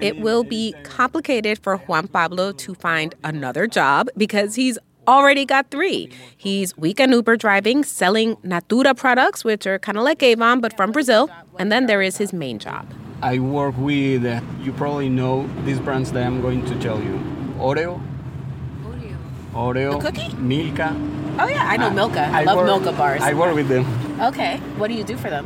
It 0.01 0.19
will 0.19 0.43
be 0.43 0.73
complicated 0.83 1.59
for 1.63 1.77
Juan 1.77 2.07
Pablo 2.09 2.51
to 2.51 2.73
find 2.75 3.15
another 3.23 3.65
job 3.65 4.09
because 4.17 4.55
he's 4.55 4.77
already 5.07 5.45
got 5.45 5.69
three. 5.71 6.09
He's 6.37 6.75
weekend 6.77 7.13
Uber 7.13 7.37
driving, 7.37 7.83
selling 7.83 8.37
Natura 8.43 8.93
products, 8.93 9.43
which 9.43 9.65
are 9.67 9.79
kind 9.79 9.97
of 9.97 10.03
like 10.03 10.21
Avon, 10.23 10.59
but 10.61 10.75
from 10.77 10.91
Brazil. 10.91 11.29
And 11.59 11.71
then 11.71 11.85
there 11.85 12.01
is 12.01 12.17
his 12.17 12.33
main 12.33 12.59
job. 12.59 12.85
I 13.21 13.39
work 13.39 13.75
with, 13.77 14.25
uh, 14.25 14.41
you 14.61 14.73
probably 14.73 15.09
know 15.09 15.47
these 15.63 15.79
brands 15.79 16.11
that 16.11 16.25
I'm 16.25 16.41
going 16.41 16.65
to 16.65 16.79
tell 16.79 17.01
you. 17.01 17.19
Oreo. 17.57 18.01
Oreo. 19.53 19.93
The 20.01 20.11
cookie? 20.11 20.33
Milka. 20.35 20.93
Oh, 21.39 21.47
yeah, 21.47 21.63
I 21.65 21.77
know 21.77 21.89
Milka. 21.89 22.21
I, 22.21 22.43
love 22.43 22.57
work- 22.57 22.65
Milka 22.65 22.91
bars. 22.91 23.21
I 23.21 23.33
work 23.33 23.55
with 23.55 23.67
them. 23.69 23.85
okay, 24.21 24.57
what 24.77 24.87
do 24.89 24.93
you 24.93 25.03
do 25.03 25.15
for 25.17 25.29
them? 25.29 25.45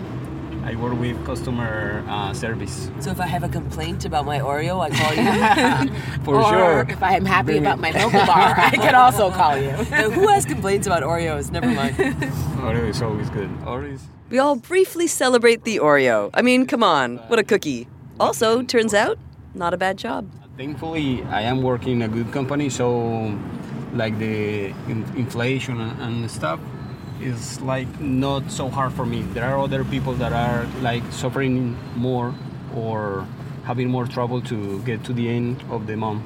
I 0.69 0.75
work 0.75 0.99
with 0.99 1.17
customer 1.25 2.03
uh, 2.07 2.31
service. 2.31 2.91
So 2.99 3.09
if 3.09 3.19
I 3.19 3.25
have 3.25 3.41
a 3.43 3.49
complaint 3.49 4.05
about 4.05 4.23
my 4.27 4.37
Oreo, 4.37 4.79
I 4.79 4.89
call 4.91 5.13
you. 5.17 5.93
For 6.23 6.35
or 6.35 6.49
sure. 6.51 6.85
if 6.87 7.01
I'm 7.01 7.25
happy 7.25 7.53
Bring 7.53 7.65
about 7.65 7.79
it. 7.79 7.81
my 7.81 7.91
Milka 7.91 8.23
bar, 8.27 8.53
I 8.57 8.75
can 8.75 8.93
also 8.93 9.31
call 9.31 9.57
you. 9.57 9.71
Now, 9.89 10.09
who 10.17 10.27
has 10.27 10.45
complaints 10.45 10.85
about 10.85 11.01
Oreos? 11.01 11.49
Never 11.51 11.65
mind. 11.65 11.95
Oreo 12.61 12.87
is 12.87 13.01
always 13.01 13.31
good. 13.31 13.49
Oreo 13.65 13.93
is 13.95 14.03
We 14.29 14.37
all 14.37 14.57
briefly 14.57 15.07
celebrate 15.07 15.63
the 15.63 15.77
Oreo. 15.77 16.29
I 16.35 16.43
mean, 16.43 16.67
come 16.67 16.83
on, 16.83 17.17
what 17.29 17.39
a 17.39 17.43
cookie. 17.43 17.87
Also, 18.19 18.61
turns 18.61 18.93
out, 18.93 19.17
not 19.55 19.73
a 19.73 19.77
bad 19.77 19.97
job. 19.97 20.29
Thankfully, 20.55 21.23
I 21.23 21.41
am 21.41 21.63
working 21.63 21.93
in 21.93 22.01
a 22.03 22.07
good 22.07 22.31
company, 22.31 22.69
so 22.69 23.35
like 23.95 24.19
the 24.19 24.67
in- 24.87 25.11
inflation 25.17 25.81
and, 25.81 25.99
and 25.99 26.29
stuff 26.29 26.59
is 27.21 27.61
like 27.61 27.87
not 27.99 28.51
so 28.51 28.69
hard 28.69 28.93
for 28.93 29.05
me. 29.05 29.21
There 29.33 29.43
are 29.43 29.59
other 29.59 29.83
people 29.83 30.13
that 30.15 30.33
are 30.33 30.65
like 30.81 31.03
suffering 31.11 31.77
more 31.95 32.33
or 32.75 33.27
having 33.63 33.89
more 33.89 34.05
trouble 34.05 34.41
to 34.41 34.81
get 34.83 35.03
to 35.05 35.13
the 35.13 35.29
end 35.29 35.63
of 35.69 35.87
the 35.87 35.95
month. 35.95 36.23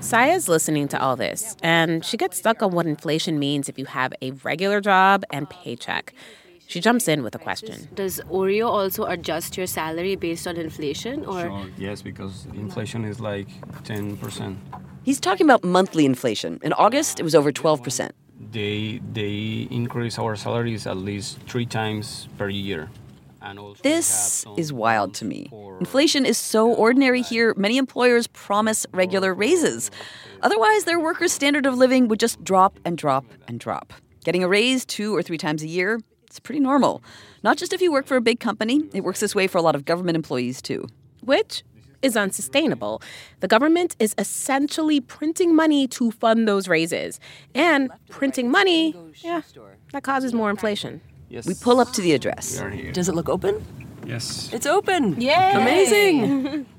Saya's 0.00 0.48
listening 0.48 0.86
to 0.88 1.00
all 1.00 1.16
this, 1.16 1.56
and 1.60 2.04
she 2.04 2.16
gets 2.16 2.38
stuck 2.38 2.62
on 2.62 2.70
what 2.70 2.86
inflation 2.86 3.38
means 3.38 3.68
if 3.68 3.78
you 3.78 3.86
have 3.86 4.12
a 4.22 4.30
regular 4.44 4.80
job 4.80 5.24
and 5.30 5.50
paycheck. 5.50 6.14
She 6.68 6.80
jumps 6.80 7.08
in 7.08 7.22
with 7.22 7.34
a 7.34 7.38
question. 7.38 7.88
Does 7.94 8.20
Oreo 8.30 8.68
also 8.68 9.06
adjust 9.06 9.56
your 9.56 9.66
salary 9.66 10.14
based 10.14 10.46
on 10.46 10.56
inflation 10.56 11.24
or 11.24 11.40
Sure, 11.40 11.66
yes, 11.78 12.02
because 12.02 12.46
inflation 12.54 13.04
is 13.06 13.18
like 13.20 13.48
10%. 13.84 14.56
He's 15.02 15.18
talking 15.18 15.46
about 15.46 15.64
monthly 15.64 16.04
inflation. 16.04 16.60
In 16.62 16.74
August, 16.74 17.18
it 17.18 17.22
was 17.22 17.34
over 17.34 17.50
12%. 17.50 18.10
They 18.40 19.00
they 19.12 19.66
increase 19.70 20.18
our 20.18 20.36
salaries 20.36 20.86
at 20.86 20.96
least 20.96 21.38
three 21.46 21.66
times 21.66 22.28
per 22.38 22.48
year. 22.48 22.88
And 23.40 23.58
also 23.58 23.80
This 23.82 24.44
is 24.56 24.72
wild 24.72 25.14
to 25.14 25.24
me. 25.24 25.50
Inflation 25.80 26.26
is 26.26 26.36
so 26.38 26.72
ordinary 26.72 27.22
here, 27.22 27.54
many 27.56 27.78
employers 27.78 28.26
promise 28.26 28.84
regular 28.92 29.32
raises. 29.32 29.90
Otherwise, 30.42 30.84
their 30.84 30.98
workers' 30.98 31.32
standard 31.32 31.64
of 31.66 31.74
living 31.76 32.08
would 32.08 32.18
just 32.20 32.42
drop 32.42 32.78
and 32.84 32.98
drop 32.98 33.24
and 33.46 33.60
drop. 33.60 33.92
Getting 34.24 34.42
a 34.42 34.48
raise 34.48 34.84
two 34.84 35.14
or 35.14 35.22
three 35.22 35.38
times 35.38 35.62
a 35.62 35.68
year, 35.68 36.00
it's 36.26 36.40
pretty 36.40 36.60
normal. 36.60 37.02
Not 37.44 37.56
just 37.58 37.72
if 37.72 37.80
you 37.80 37.92
work 37.92 38.06
for 38.06 38.16
a 38.16 38.20
big 38.20 38.40
company, 38.40 38.82
it 38.92 39.02
works 39.04 39.20
this 39.20 39.34
way 39.34 39.46
for 39.46 39.58
a 39.58 39.62
lot 39.62 39.74
of 39.76 39.84
government 39.84 40.16
employees 40.16 40.60
too. 40.60 40.86
which 41.22 41.62
is 42.02 42.16
unsustainable. 42.16 43.02
The 43.40 43.48
government 43.48 43.96
is 43.98 44.14
essentially 44.18 45.00
printing 45.00 45.54
money 45.54 45.86
to 45.88 46.10
fund 46.10 46.46
those 46.48 46.68
raises. 46.68 47.20
And 47.54 47.90
printing 48.08 48.50
money, 48.50 48.94
yeah, 49.16 49.42
that 49.92 50.02
causes 50.02 50.32
more 50.32 50.50
inflation. 50.50 51.00
Yes. 51.28 51.46
We 51.46 51.54
pull 51.54 51.80
up 51.80 51.92
to 51.92 52.00
the 52.00 52.12
address. 52.12 52.58
We 52.60 52.66
are 52.66 52.70
here. 52.70 52.92
Does 52.92 53.08
it 53.08 53.14
look 53.14 53.28
open? 53.28 53.64
Yes. 54.06 54.50
It's 54.52 54.66
open. 54.66 55.20
Yay! 55.20 55.52
Amazing. 55.54 56.66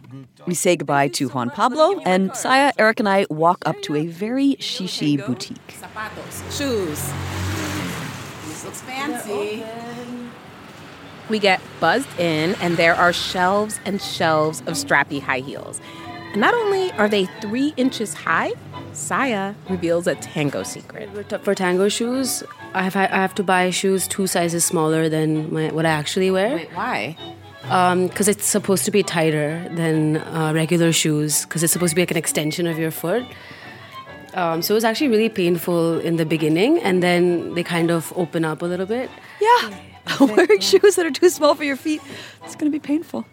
We 0.47 0.55
say 0.55 0.75
goodbye 0.75 1.09
to 1.09 1.29
Juan 1.29 1.51
Pablo, 1.51 1.99
and 1.99 2.35
Saya, 2.35 2.71
Erika, 2.79 3.01
and 3.01 3.09
I 3.09 3.27
walk 3.29 3.61
up 3.67 3.79
to 3.83 3.95
a 3.95 4.07
very 4.07 4.55
shishi 4.55 5.23
boutique. 5.23 5.75
Zapatos, 5.79 6.57
shoes. 6.57 7.13
This 8.47 8.65
looks 8.65 8.81
fancy. 8.81 9.63
We 11.29 11.39
get 11.39 11.61
buzzed 11.79 12.09
in, 12.19 12.55
and 12.55 12.75
there 12.77 12.95
are 12.95 13.13
shelves 13.13 13.79
and 13.85 14.01
shelves 14.01 14.61
of 14.61 14.73
strappy 14.73 15.21
high 15.21 15.39
heels. 15.41 15.79
And 16.31 16.41
not 16.41 16.53
only 16.53 16.91
are 16.93 17.07
they 17.07 17.25
three 17.41 17.73
inches 17.77 18.13
high, 18.13 18.53
Saya 18.93 19.53
reveals 19.69 20.07
a 20.07 20.15
tango 20.15 20.63
secret. 20.63 21.09
for, 21.43 21.53
tango 21.55 21.89
shoes? 21.89 22.43
I 22.73 22.83
have 22.83 22.95
I 22.95 23.05
have 23.05 23.35
to 23.35 23.43
buy 23.43 23.69
shoes 23.69 24.07
two 24.07 24.27
sizes 24.27 24.65
smaller 24.65 25.09
than 25.09 25.53
my, 25.53 25.71
what 25.71 25.85
I 25.85 25.89
actually 25.91 26.31
wear 26.31 26.55
Wait, 26.55 26.69
why? 26.73 27.15
because 28.07 28.27
it's 28.27 28.45
supposed 28.45 28.85
to 28.85 28.91
be 28.91 29.03
tighter 29.03 29.69
than 29.75 30.17
uh, 30.17 30.51
regular 30.53 30.91
shoes 30.91 31.45
because 31.45 31.61
it's 31.63 31.73
supposed 31.73 31.91
to 31.91 31.95
be 31.95 32.01
like 32.01 32.11
an 32.11 32.17
extension 32.17 32.65
of 32.65 32.79
your 32.79 32.91
foot. 32.91 33.23
Um, 34.33 34.61
so 34.61 34.73
it 34.73 34.77
was 34.77 34.83
actually 34.83 35.09
really 35.09 35.29
painful 35.29 35.99
in 35.99 36.17
the 36.17 36.25
beginning, 36.25 36.79
and 36.79 37.01
then 37.01 37.53
they 37.55 37.63
kind 37.63 37.89
of 37.91 38.13
open 38.15 38.45
up 38.45 38.61
a 38.61 38.65
little 38.65 38.85
bit. 38.85 39.09
Yeah, 39.41 39.69
wearing 40.19 40.59
shoes 40.59 40.95
that 40.95 41.05
are 41.05 41.11
too 41.11 41.29
small 41.29 41.55
for 41.55 41.63
your 41.63 41.75
feet, 41.75 42.01
it's 42.43 42.55
going 42.55 42.71
to 42.71 42.75
be 42.75 42.79
painful. 42.79 43.25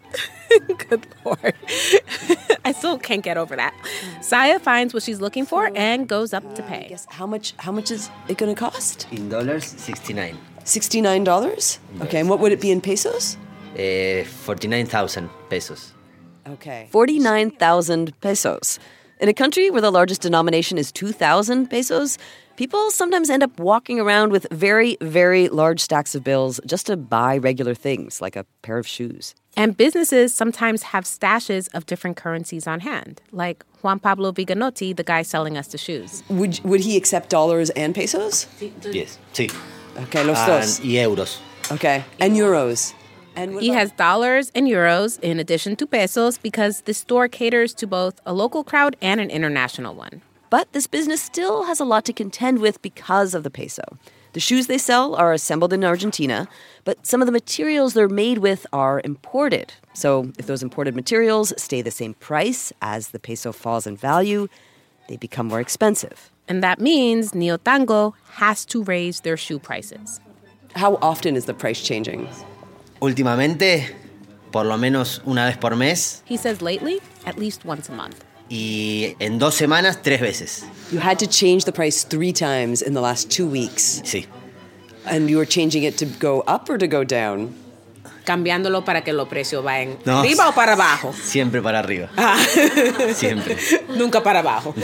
Good 0.88 1.06
lord. 1.25 1.54
I 2.64 2.73
still 2.73 2.99
can't 2.99 3.23
get 3.23 3.37
over 3.37 3.56
that. 3.56 3.75
Saya 4.21 4.59
finds 4.59 4.95
what 4.95 5.02
she's 5.02 5.21
looking 5.21 5.47
for 5.47 5.71
and 5.75 6.09
goes 6.09 6.33
up 6.33 6.54
to 6.54 6.62
pay. 6.62 6.87
Yes. 6.90 7.06
How 7.11 7.26
much? 7.26 7.54
How 7.59 7.73
much 7.73 7.90
is 7.90 8.11
it 8.28 8.38
going 8.38 8.54
to 8.54 8.59
cost? 8.59 9.06
In 9.12 9.28
dollars, 9.28 9.64
69. 9.64 10.37
Sixty-nine 10.64 11.25
dollars. 11.25 11.78
Okay. 12.00 12.21
And 12.21 12.28
what 12.28 12.40
would 12.40 12.52
it 12.52 12.61
be 12.61 12.71
in 12.71 12.80
pesos? 12.80 13.37
Uh, 13.78 14.25
49,000 14.25 15.28
pesos. 15.50 15.92
Okay. 16.49 16.88
49,000 16.90 18.18
pesos. 18.21 18.78
In 19.19 19.31
a 19.31 19.35
country 19.35 19.71
where 19.71 19.81
the 19.81 19.91
largest 19.91 20.21
denomination 20.21 20.77
is 20.77 20.93
2,000 20.93 21.69
pesos, 21.71 22.19
people 22.57 22.91
sometimes 22.91 23.31
end 23.31 23.43
up 23.43 23.59
walking 23.59 23.99
around 23.99 24.31
with 24.31 24.47
very, 24.51 24.99
very 25.01 25.49
large 25.49 25.81
stacks 25.81 26.15
of 26.15 26.23
bills 26.23 26.61
just 26.67 26.87
to 26.87 26.99
buy 26.99 27.39
regular 27.39 27.75
things 27.75 28.21
like 28.21 28.37
a 28.37 28.45
pair 28.61 28.77
of 28.77 28.87
shoes. 28.87 29.35
And 29.57 29.75
businesses 29.75 30.35
sometimes 30.35 30.83
have 30.83 31.05
stashes 31.05 31.75
of 31.75 31.87
different 31.87 32.19
currencies 32.19 32.67
on 32.67 32.81
hand, 32.81 33.23
like 33.33 33.65
Juan 33.81 34.01
Pablo 34.01 34.33
Viganotti, 34.33 34.95
the 34.95 35.05
guy 35.05 35.23
selling 35.23 35.57
us 35.57 35.69
the 35.69 35.79
shoes. 35.79 36.23
Would 36.29 36.61
Would 36.63 36.81
he 36.81 36.99
accept 36.99 37.31
dollars 37.31 37.71
and 37.71 37.95
pesos? 37.95 38.47
Yes, 38.83 39.19
sí. 39.33 39.51
Okay. 39.97 40.25
Los 40.25 40.37
ah, 40.37 40.47
dos. 40.47 40.81
y 40.81 40.99
euros. 40.99 41.41
Okay. 41.73 42.05
And 42.21 42.37
euros. 42.37 42.93
And 43.37 43.61
He 43.61 43.69
about- 43.69 43.81
has 43.81 43.93
dollars 43.93 44.50
and 44.55 44.66
euros 44.66 45.21
in 45.21 45.38
addition 45.38 45.76
to 45.76 45.87
pesos 45.87 46.38
because 46.38 46.81
the 46.83 46.95
store 46.95 47.28
caters 47.28 47.75
to 47.75 47.87
both 47.87 48.21
a 48.25 48.33
local 48.33 48.64
crowd 48.64 48.97
and 49.02 49.21
an 49.21 49.31
international 49.31 49.95
one. 49.95 50.23
But 50.49 50.73
this 50.73 50.87
business 50.87 51.21
still 51.21 51.64
has 51.64 51.78
a 51.78 51.85
lot 51.85 52.05
to 52.07 52.12
contend 52.12 52.61
with 52.61 52.81
because 52.81 53.35
of 53.35 53.43
the 53.43 53.50
peso. 53.50 53.83
The 54.33 54.40
shoes 54.40 54.66
they 54.66 54.78
sell 54.78 55.14
are 55.14 55.33
assembled 55.33 55.73
in 55.73 55.83
Argentina, 55.85 56.47
but 56.85 57.07
some 57.07 57.23
of 57.23 57.26
the 57.26 57.33
materials 57.33 57.95
they're 57.95 58.09
made 58.09 58.38
with 58.38 58.66
are 58.73 59.00
imported. 59.02 59.73
So 59.95 60.31
if 60.38 60.47
those 60.47 60.62
imported 60.62 60.95
materials 60.95 61.52
stay 61.57 61.83
the 61.83 61.90
same 61.90 62.14
price 62.14 62.73
as 62.83 63.09
the 63.09 63.19
peso 63.19 63.52
falls 63.52 63.87
in 63.87 63.97
value, 63.97 64.49
they 65.09 65.16
become 65.16 65.47
more 65.49 65.61
expensive. 65.61 66.31
And 66.49 66.62
that 66.62 66.81
means 66.81 67.35
Neo 67.35 67.57
Tango 67.57 68.14
has 68.33 68.64
to 68.66 68.83
raise 68.85 69.21
their 69.21 69.37
shoe 69.37 69.59
prices. 69.59 70.21
How 70.75 70.97
often 71.00 71.35
is 71.35 71.47
the 71.47 71.55
price 71.55 71.83
changing? 71.83 72.28
Últimamente, 73.00 73.95
por 74.53 74.67
lo 74.67 74.76
menos 74.79 75.23
una 75.25 75.45
vez 75.47 75.57
por 75.57 75.76
mes 75.76 76.23
He 76.29 76.37
says 76.37 76.62
lately, 76.62 77.00
at 77.25 77.38
least 77.38 77.65
once 77.65 77.88
a 77.91 77.95
month. 77.95 78.17
y 78.49 79.17
en 79.19 79.38
dos 79.38 79.55
semanas 79.55 80.00
tres 80.03 80.21
veces. 80.21 80.65
You 80.93 81.00
had 81.00 81.19
to 81.19 81.26
change 81.26 81.65
the 81.65 81.73
price 81.73 82.05
three 82.05 82.33
times 82.33 82.81
in 82.83 82.95
the 82.95 83.00
last 83.00 83.29
two 83.31 83.47
weeks, 83.49 84.00
Sí. 84.05 84.26
and 85.05 85.29
you 85.29 85.37
were 85.38 85.47
changing 85.47 85.83
it 85.85 85.97
to 85.99 86.07
go 86.21 86.43
up 86.47 86.69
or 86.71 86.79
to 86.79 86.87
go 86.87 87.05
down. 87.05 87.55
Cambiándolo 88.25 88.85
para 88.85 89.03
que 89.05 89.12
los 89.12 89.29
precios 89.29 89.62
vayan 89.62 89.99
No. 90.05 90.19
arriba 90.21 90.49
o 90.49 90.53
para 90.53 90.73
abajo. 90.73 91.12
Siempre 91.12 91.61
para 91.62 91.79
arriba. 91.81 92.09
Siempre. 93.15 93.57
Nunca 93.97 94.23
para 94.23 94.41
abajo. 94.41 94.75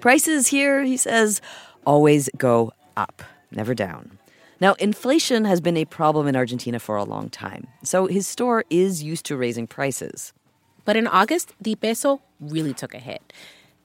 Prices 0.00 0.48
here, 0.48 0.84
he 0.84 0.96
says, 0.98 1.40
always 1.86 2.28
go 2.36 2.72
up, 2.96 3.22
never 3.50 3.74
down. 3.74 4.18
Now, 4.60 4.74
inflation 4.74 5.44
has 5.44 5.60
been 5.60 5.76
a 5.76 5.84
problem 5.84 6.26
in 6.28 6.36
Argentina 6.36 6.78
for 6.78 6.96
a 6.96 7.04
long 7.04 7.28
time, 7.28 7.66
so 7.82 8.06
his 8.06 8.26
store 8.26 8.64
is 8.70 9.02
used 9.02 9.26
to 9.26 9.36
raising 9.36 9.66
prices. 9.66 10.32
But 10.84 10.96
in 10.96 11.06
August, 11.06 11.52
the 11.60 11.74
peso 11.74 12.20
really 12.40 12.72
took 12.72 12.94
a 12.94 12.98
hit. 12.98 13.32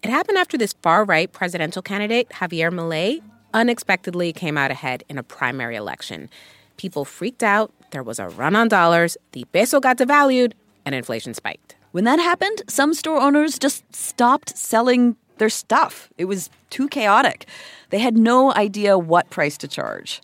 It 0.03 0.09
happened 0.09 0.37
after 0.37 0.57
this 0.57 0.73
far 0.81 1.03
right 1.03 1.31
presidential 1.31 1.81
candidate, 1.81 2.29
Javier 2.29 2.71
Milei, 2.71 3.21
unexpectedly 3.53 4.31
came 4.31 4.57
out 4.57 4.71
ahead 4.71 5.03
in 5.09 5.17
a 5.17 5.23
primary 5.23 5.75
election. 5.75 6.29
People 6.77 7.03
freaked 7.03 7.43
out, 7.43 7.73
there 7.91 8.03
was 8.03 8.19
a 8.19 8.29
run 8.29 8.55
on 8.55 8.67
dollars, 8.67 9.17
the 9.31 9.45
peso 9.45 9.79
got 9.79 9.97
devalued, 9.97 10.53
and 10.85 10.93
inflation 10.93 11.33
spiked. 11.33 11.75
When 11.91 12.03
that 12.03 12.19
happened, 12.19 12.61
some 12.67 12.93
store 12.93 13.19
owners 13.19 13.57
just 13.57 13.83
stopped 13.93 14.55
selling 14.57 15.15
their 15.39 15.49
stuff. 15.49 16.09
It 16.17 16.25
was 16.25 16.49
too 16.69 16.87
chaotic. 16.87 17.47
They 17.89 17.99
had 17.99 18.15
no 18.15 18.53
idea 18.53 18.97
what 18.97 19.29
price 19.29 19.57
to 19.57 19.67
charge. 19.67 20.21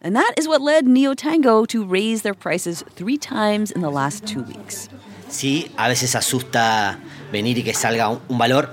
And 0.00 0.14
that 0.14 0.32
is 0.36 0.46
what 0.46 0.60
led 0.60 0.86
Neo 0.86 1.14
Tango 1.14 1.64
to 1.66 1.84
raise 1.84 2.22
their 2.22 2.34
prices 2.34 2.84
three 2.94 3.16
times 3.18 3.70
in 3.72 3.80
the 3.80 3.90
last 3.90 4.26
two 4.26 4.42
weeks. 4.42 4.88
Sí, 5.28 5.70
a 5.76 5.88
veces 5.88 6.14
asusta 6.14 6.98
venir 7.32 7.56
y 7.56 7.62
que 7.62 7.72
salga 7.72 8.08
un, 8.10 8.20
un 8.30 8.38
valor. 8.38 8.70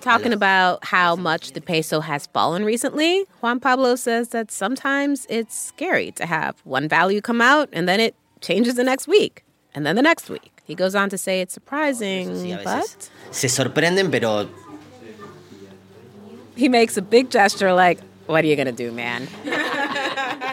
Talking 0.00 0.32
about 0.32 0.84
how 0.84 1.16
much 1.16 1.52
the 1.52 1.60
peso 1.60 2.00
has 2.00 2.26
fallen 2.28 2.64
recently, 2.64 3.24
Juan 3.42 3.58
Pablo 3.58 3.96
says 3.96 4.28
that 4.28 4.50
sometimes 4.52 5.26
it's 5.28 5.58
scary 5.58 6.12
to 6.12 6.24
have 6.24 6.54
one 6.64 6.88
value 6.88 7.20
come 7.20 7.40
out 7.40 7.68
and 7.72 7.88
then 7.88 7.98
it 8.00 8.14
changes 8.40 8.76
the 8.76 8.84
next 8.84 9.08
week, 9.08 9.44
and 9.74 9.84
then 9.84 9.96
the 9.96 10.02
next 10.02 10.30
week. 10.30 10.52
He 10.64 10.74
goes 10.76 10.94
on 10.94 11.10
to 11.10 11.18
say 11.18 11.40
it's 11.40 11.52
surprising, 11.52 12.28
Sí, 12.30 12.62
but 12.62 13.10
se 13.32 13.48
sorprenden, 13.48 14.10
pero 14.12 14.48
he 16.56 16.68
makes 16.68 16.96
a 16.96 17.02
big 17.02 17.28
gesture 17.30 17.72
like, 17.72 17.98
What 18.26 18.44
are 18.44 18.46
you 18.46 18.56
gonna 18.56 18.72
do, 18.72 18.92
man? 18.92 19.26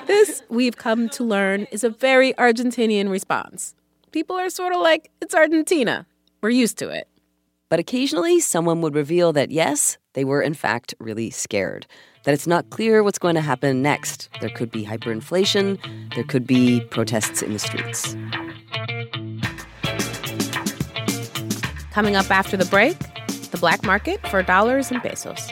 This, 0.07 0.43
we've 0.49 0.77
come 0.77 1.09
to 1.09 1.23
learn, 1.23 1.67
is 1.71 1.83
a 1.83 1.89
very 1.89 2.33
Argentinian 2.33 3.09
response. 3.09 3.75
People 4.11 4.35
are 4.35 4.49
sort 4.49 4.73
of 4.73 4.81
like, 4.81 5.11
It's 5.21 5.35
Argentina. 5.35 6.05
We're 6.41 6.49
used 6.49 6.77
to 6.79 6.89
it. 6.89 7.07
But 7.69 7.79
occasionally, 7.79 8.39
someone 8.39 8.81
would 8.81 8.95
reveal 8.95 9.33
that 9.33 9.51
yes, 9.51 9.97
they 10.13 10.23
were 10.23 10.41
in 10.41 10.53
fact 10.53 10.93
really 10.99 11.29
scared. 11.29 11.87
That 12.23 12.33
it's 12.33 12.47
not 12.47 12.69
clear 12.69 13.03
what's 13.03 13.19
going 13.19 13.35
to 13.35 13.41
happen 13.41 13.81
next. 13.81 14.29
There 14.39 14.49
could 14.49 14.71
be 14.71 14.85
hyperinflation, 14.85 16.13
there 16.15 16.23
could 16.23 16.47
be 16.47 16.81
protests 16.91 17.41
in 17.41 17.53
the 17.53 17.59
streets. 17.59 18.15
Coming 21.91 22.15
up 22.15 22.29
after 22.29 22.57
the 22.57 22.65
break, 22.65 22.97
the 23.51 23.57
black 23.57 23.83
market 23.83 24.25
for 24.27 24.43
dollars 24.43 24.91
and 24.91 25.01
pesos. 25.01 25.51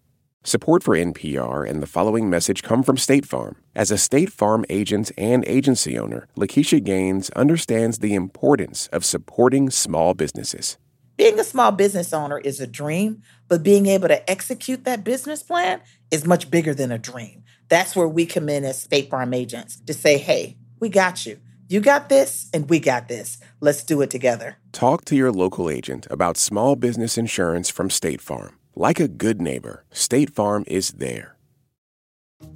Support 0.43 0.81
for 0.81 0.97
NPR 0.97 1.69
and 1.69 1.83
the 1.83 1.87
following 1.87 2.27
message 2.27 2.63
come 2.63 2.81
from 2.81 2.97
State 2.97 3.27
Farm. 3.27 3.57
As 3.75 3.91
a 3.91 3.97
State 3.97 4.31
Farm 4.31 4.65
agent 4.69 5.11
and 5.15 5.45
agency 5.45 5.99
owner, 5.99 6.27
Lakeisha 6.35 6.83
Gaines 6.83 7.29
understands 7.31 7.99
the 7.99 8.15
importance 8.15 8.87
of 8.87 9.05
supporting 9.05 9.69
small 9.69 10.15
businesses. 10.15 10.79
Being 11.15 11.39
a 11.39 11.43
small 11.43 11.71
business 11.71 12.11
owner 12.11 12.39
is 12.39 12.59
a 12.59 12.65
dream, 12.65 13.21
but 13.47 13.61
being 13.61 13.85
able 13.85 14.07
to 14.07 14.27
execute 14.27 14.83
that 14.85 15.03
business 15.03 15.43
plan 15.43 15.79
is 16.09 16.25
much 16.25 16.49
bigger 16.49 16.73
than 16.73 16.91
a 16.91 16.97
dream. 16.97 17.43
That's 17.69 17.95
where 17.95 18.07
we 18.07 18.25
come 18.25 18.49
in 18.49 18.65
as 18.65 18.81
State 18.81 19.11
Farm 19.11 19.35
agents 19.35 19.79
to 19.85 19.93
say, 19.93 20.17
hey, 20.17 20.57
we 20.79 20.89
got 20.89 21.23
you. 21.23 21.39
You 21.69 21.81
got 21.81 22.09
this, 22.09 22.49
and 22.51 22.67
we 22.67 22.79
got 22.79 23.07
this. 23.07 23.37
Let's 23.59 23.83
do 23.83 24.01
it 24.01 24.09
together. 24.09 24.57
Talk 24.71 25.05
to 25.05 25.15
your 25.15 25.31
local 25.31 25.69
agent 25.69 26.07
about 26.09 26.35
small 26.35 26.75
business 26.75 27.15
insurance 27.15 27.69
from 27.69 27.91
State 27.91 28.21
Farm. 28.21 28.57
Like 28.81 28.99
a 28.99 29.07
good 29.07 29.39
neighbor, 29.39 29.85
State 29.91 30.31
Farm 30.31 30.63
is 30.65 30.93
there. 30.93 31.37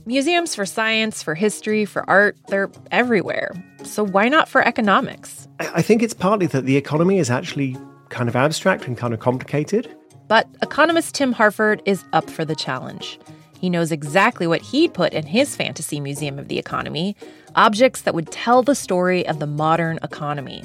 Museums 0.07 0.55
for 0.55 0.65
science, 0.65 1.21
for 1.21 1.35
history, 1.35 1.85
for 1.85 2.03
art, 2.09 2.35
they're 2.47 2.71
everywhere. 2.89 3.51
So 3.83 4.03
why 4.03 4.27
not 4.27 4.49
for 4.49 4.67
economics? 4.67 5.47
I 5.59 5.83
think 5.83 6.01
it's 6.01 6.15
partly 6.15 6.47
that 6.47 6.65
the 6.65 6.77
economy 6.77 7.19
is 7.19 7.29
actually 7.29 7.77
kind 8.09 8.27
of 8.27 8.35
abstract 8.35 8.87
and 8.87 8.97
kind 8.97 9.13
of 9.13 9.19
complicated. 9.19 9.95
But 10.27 10.47
economist 10.63 11.13
Tim 11.13 11.31
Harford 11.31 11.83
is 11.85 12.03
up 12.11 12.27
for 12.27 12.43
the 12.43 12.55
challenge. 12.55 13.19
He 13.59 13.69
knows 13.69 13.91
exactly 13.91 14.47
what 14.47 14.63
he'd 14.63 14.95
put 14.95 15.13
in 15.13 15.27
his 15.27 15.55
fantasy 15.55 15.99
museum 15.99 16.39
of 16.39 16.47
the 16.47 16.57
economy 16.57 17.15
objects 17.53 18.01
that 18.01 18.15
would 18.15 18.31
tell 18.31 18.63
the 18.63 18.73
story 18.73 19.27
of 19.27 19.37
the 19.37 19.45
modern 19.45 19.99
economy. 20.01 20.63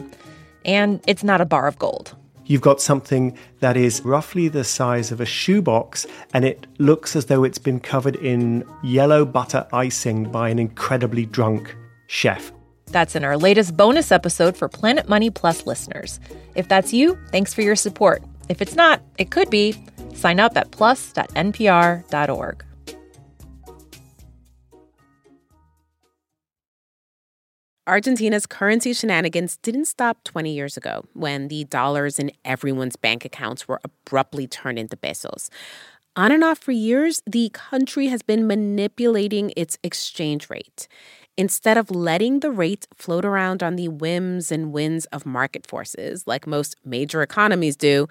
And 0.64 1.04
it's 1.06 1.22
not 1.22 1.42
a 1.42 1.44
bar 1.44 1.66
of 1.66 1.78
gold. 1.78 2.16
You've 2.50 2.60
got 2.62 2.80
something 2.80 3.38
that 3.60 3.76
is 3.76 4.04
roughly 4.04 4.48
the 4.48 4.64
size 4.64 5.12
of 5.12 5.20
a 5.20 5.24
shoebox, 5.24 6.04
and 6.34 6.44
it 6.44 6.66
looks 6.78 7.14
as 7.14 7.26
though 7.26 7.44
it's 7.44 7.58
been 7.58 7.78
covered 7.78 8.16
in 8.16 8.64
yellow 8.82 9.24
butter 9.24 9.68
icing 9.72 10.24
by 10.32 10.48
an 10.48 10.58
incredibly 10.58 11.26
drunk 11.26 11.76
chef. 12.08 12.50
That's 12.86 13.14
in 13.14 13.22
our 13.22 13.36
latest 13.36 13.76
bonus 13.76 14.10
episode 14.10 14.56
for 14.56 14.68
Planet 14.68 15.08
Money 15.08 15.30
Plus 15.30 15.64
listeners. 15.64 16.18
If 16.56 16.66
that's 16.66 16.92
you, 16.92 17.16
thanks 17.30 17.54
for 17.54 17.62
your 17.62 17.76
support. 17.76 18.24
If 18.48 18.60
it's 18.60 18.74
not, 18.74 19.00
it 19.16 19.30
could 19.30 19.48
be. 19.48 19.76
Sign 20.14 20.40
up 20.40 20.56
at 20.56 20.72
plus.npr.org. 20.72 22.64
Argentina's 27.86 28.46
currency 28.46 28.92
shenanigans 28.92 29.56
didn't 29.58 29.86
stop 29.86 30.22
20 30.24 30.52
years 30.52 30.76
ago 30.76 31.04
when 31.14 31.48
the 31.48 31.64
dollars 31.64 32.18
in 32.18 32.30
everyone's 32.44 32.96
bank 32.96 33.24
accounts 33.24 33.66
were 33.66 33.80
abruptly 33.82 34.46
turned 34.46 34.78
into 34.78 34.96
pesos. 34.96 35.50
On 36.14 36.30
and 36.30 36.44
off 36.44 36.58
for 36.58 36.72
years, 36.72 37.22
the 37.26 37.50
country 37.50 38.08
has 38.08 38.20
been 38.20 38.46
manipulating 38.46 39.52
its 39.56 39.78
exchange 39.82 40.50
rate. 40.50 40.88
Instead 41.38 41.78
of 41.78 41.90
letting 41.90 42.40
the 42.40 42.50
rate 42.50 42.86
float 42.94 43.24
around 43.24 43.62
on 43.62 43.76
the 43.76 43.88
whims 43.88 44.52
and 44.52 44.72
winds 44.72 45.06
of 45.06 45.24
market 45.24 45.66
forces, 45.66 46.26
like 46.26 46.46
most 46.46 46.76
major 46.84 47.22
economies 47.22 47.76
do, 47.76 48.08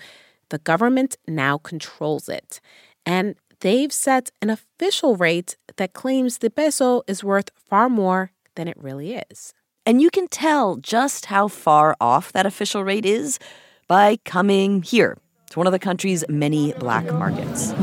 the 0.49 0.57
government 0.57 1.15
now 1.27 1.57
controls 1.59 2.27
it. 2.27 2.59
And 3.05 3.35
they've 3.59 3.93
set 3.93 4.31
an 4.41 4.49
official 4.49 5.15
rate 5.15 5.57
that 5.75 5.93
claims 5.93 6.39
the 6.39 6.49
peso 6.49 7.03
is 7.07 7.23
worth 7.23 7.51
far 7.55 7.88
more 7.88 8.31
than 8.55 8.67
it 8.67 8.77
really 8.77 9.13
is. 9.13 9.53
And 9.89 10.03
you 10.03 10.12
can 10.12 10.27
tell 10.27 10.75
just 10.75 11.25
how 11.25 11.48
far 11.48 11.98
off 12.00 12.31
that 12.34 12.46
official 12.46 12.84
rate 12.84 13.08
is 13.08 13.39
by 13.88 14.17
coming 14.24 14.84
here 14.84 15.17
to 15.50 15.58
one 15.58 15.65
of 15.65 15.74
the 15.74 15.79
country's 15.79 16.24
many 16.29 16.74
black 16.74 17.12
markets. 17.12 17.74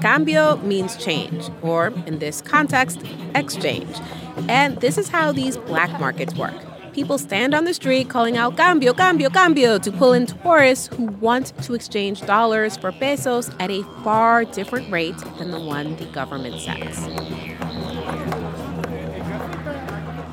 Cambio 0.00 0.56
means 0.62 0.96
change, 0.96 1.50
or 1.60 1.88
in 2.06 2.18
this 2.18 2.40
context, 2.40 3.02
exchange. 3.34 3.94
And 4.48 4.78
this 4.78 4.96
is 4.96 5.10
how 5.10 5.32
these 5.32 5.58
black 5.58 6.00
markets 6.00 6.34
work. 6.34 6.54
People 6.94 7.18
stand 7.18 7.54
on 7.54 7.64
the 7.66 7.74
street 7.74 8.08
calling 8.08 8.38
out 8.38 8.56
cambio, 8.56 8.94
cambio, 8.94 9.28
cambio 9.28 9.76
to 9.80 9.92
pull 9.92 10.14
in 10.14 10.24
tourists 10.24 10.86
who 10.86 11.04
want 11.20 11.52
to 11.64 11.74
exchange 11.74 12.22
dollars 12.22 12.78
for 12.78 12.90
pesos 12.90 13.50
at 13.60 13.70
a 13.70 13.82
far 14.02 14.46
different 14.46 14.90
rate 14.90 15.18
than 15.36 15.50
the 15.50 15.60
one 15.60 15.94
the 15.96 16.06
government 16.06 16.58
sets. 16.58 17.06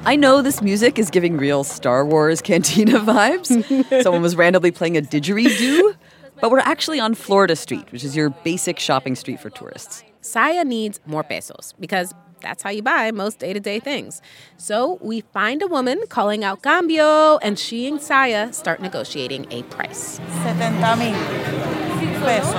I 0.07 0.15
know 0.15 0.41
this 0.41 0.61
music 0.61 0.97
is 0.97 1.09
giving 1.09 1.35
real 1.35 1.65
Star 1.65 2.05
Wars 2.05 2.41
cantina 2.41 2.97
vibes. 2.99 3.51
Someone 4.03 4.21
was 4.21 4.37
randomly 4.37 4.71
playing 4.71 4.95
a 4.95 5.01
didgeridoo. 5.01 5.97
But 6.39 6.49
we're 6.49 6.59
actually 6.59 7.01
on 7.01 7.13
Florida 7.13 7.57
Street, 7.57 7.91
which 7.91 8.05
is 8.05 8.15
your 8.15 8.29
basic 8.29 8.79
shopping 8.79 9.15
street 9.15 9.41
for 9.41 9.49
tourists. 9.49 10.05
Saya 10.21 10.63
needs 10.63 11.01
more 11.05 11.23
pesos 11.23 11.73
because 11.77 12.13
that's 12.39 12.63
how 12.63 12.69
you 12.69 12.81
buy 12.81 13.11
most 13.11 13.39
day 13.39 13.51
to 13.51 13.59
day 13.59 13.81
things. 13.81 14.21
So 14.55 14.97
we 15.01 15.21
find 15.33 15.61
a 15.61 15.67
woman 15.67 15.99
calling 16.07 16.41
out 16.41 16.61
cambio, 16.61 17.37
and 17.39 17.59
she 17.59 17.85
and 17.85 18.01
Saya 18.01 18.53
start 18.53 18.79
negotiating 18.79 19.51
a 19.51 19.63
price. 19.63 20.21
70 20.43 20.79
mil 20.79 22.21
pesos, 22.21 22.53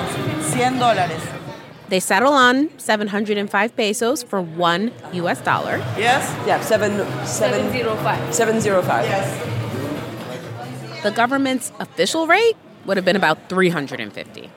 100 0.52 0.78
dólares. 0.78 1.37
They 1.88 2.00
settle 2.00 2.32
on 2.34 2.68
705 2.78 3.76
pesos 3.76 4.22
for 4.22 4.42
one 4.42 4.92
US 5.12 5.40
dollar. 5.40 5.78
Yes? 5.96 6.28
Yeah, 6.46 6.60
seven, 6.60 6.98
seven, 7.26 7.70
705. 7.72 8.34
705. 8.34 9.04
Yes. 9.04 11.02
The 11.02 11.10
government's 11.10 11.72
official 11.80 12.26
rate 12.26 12.56
would 12.84 12.96
have 12.96 13.04
been 13.04 13.16
about 13.16 13.48
350. 13.48 14.50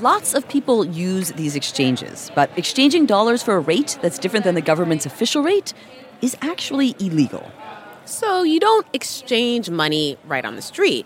Lots 0.00 0.32
of 0.32 0.48
people 0.48 0.84
use 0.84 1.32
these 1.32 1.56
exchanges, 1.56 2.30
but 2.34 2.50
exchanging 2.56 3.04
dollars 3.04 3.42
for 3.42 3.56
a 3.56 3.60
rate 3.60 3.98
that's 4.00 4.18
different 4.18 4.44
than 4.44 4.54
the 4.54 4.60
government's 4.62 5.04
official 5.04 5.42
rate 5.42 5.74
is 6.22 6.36
actually 6.40 6.94
illegal. 7.00 7.50
So 8.04 8.42
you 8.42 8.60
don't 8.60 8.86
exchange 8.92 9.68
money 9.68 10.16
right 10.26 10.44
on 10.44 10.56
the 10.56 10.62
street. 10.62 11.04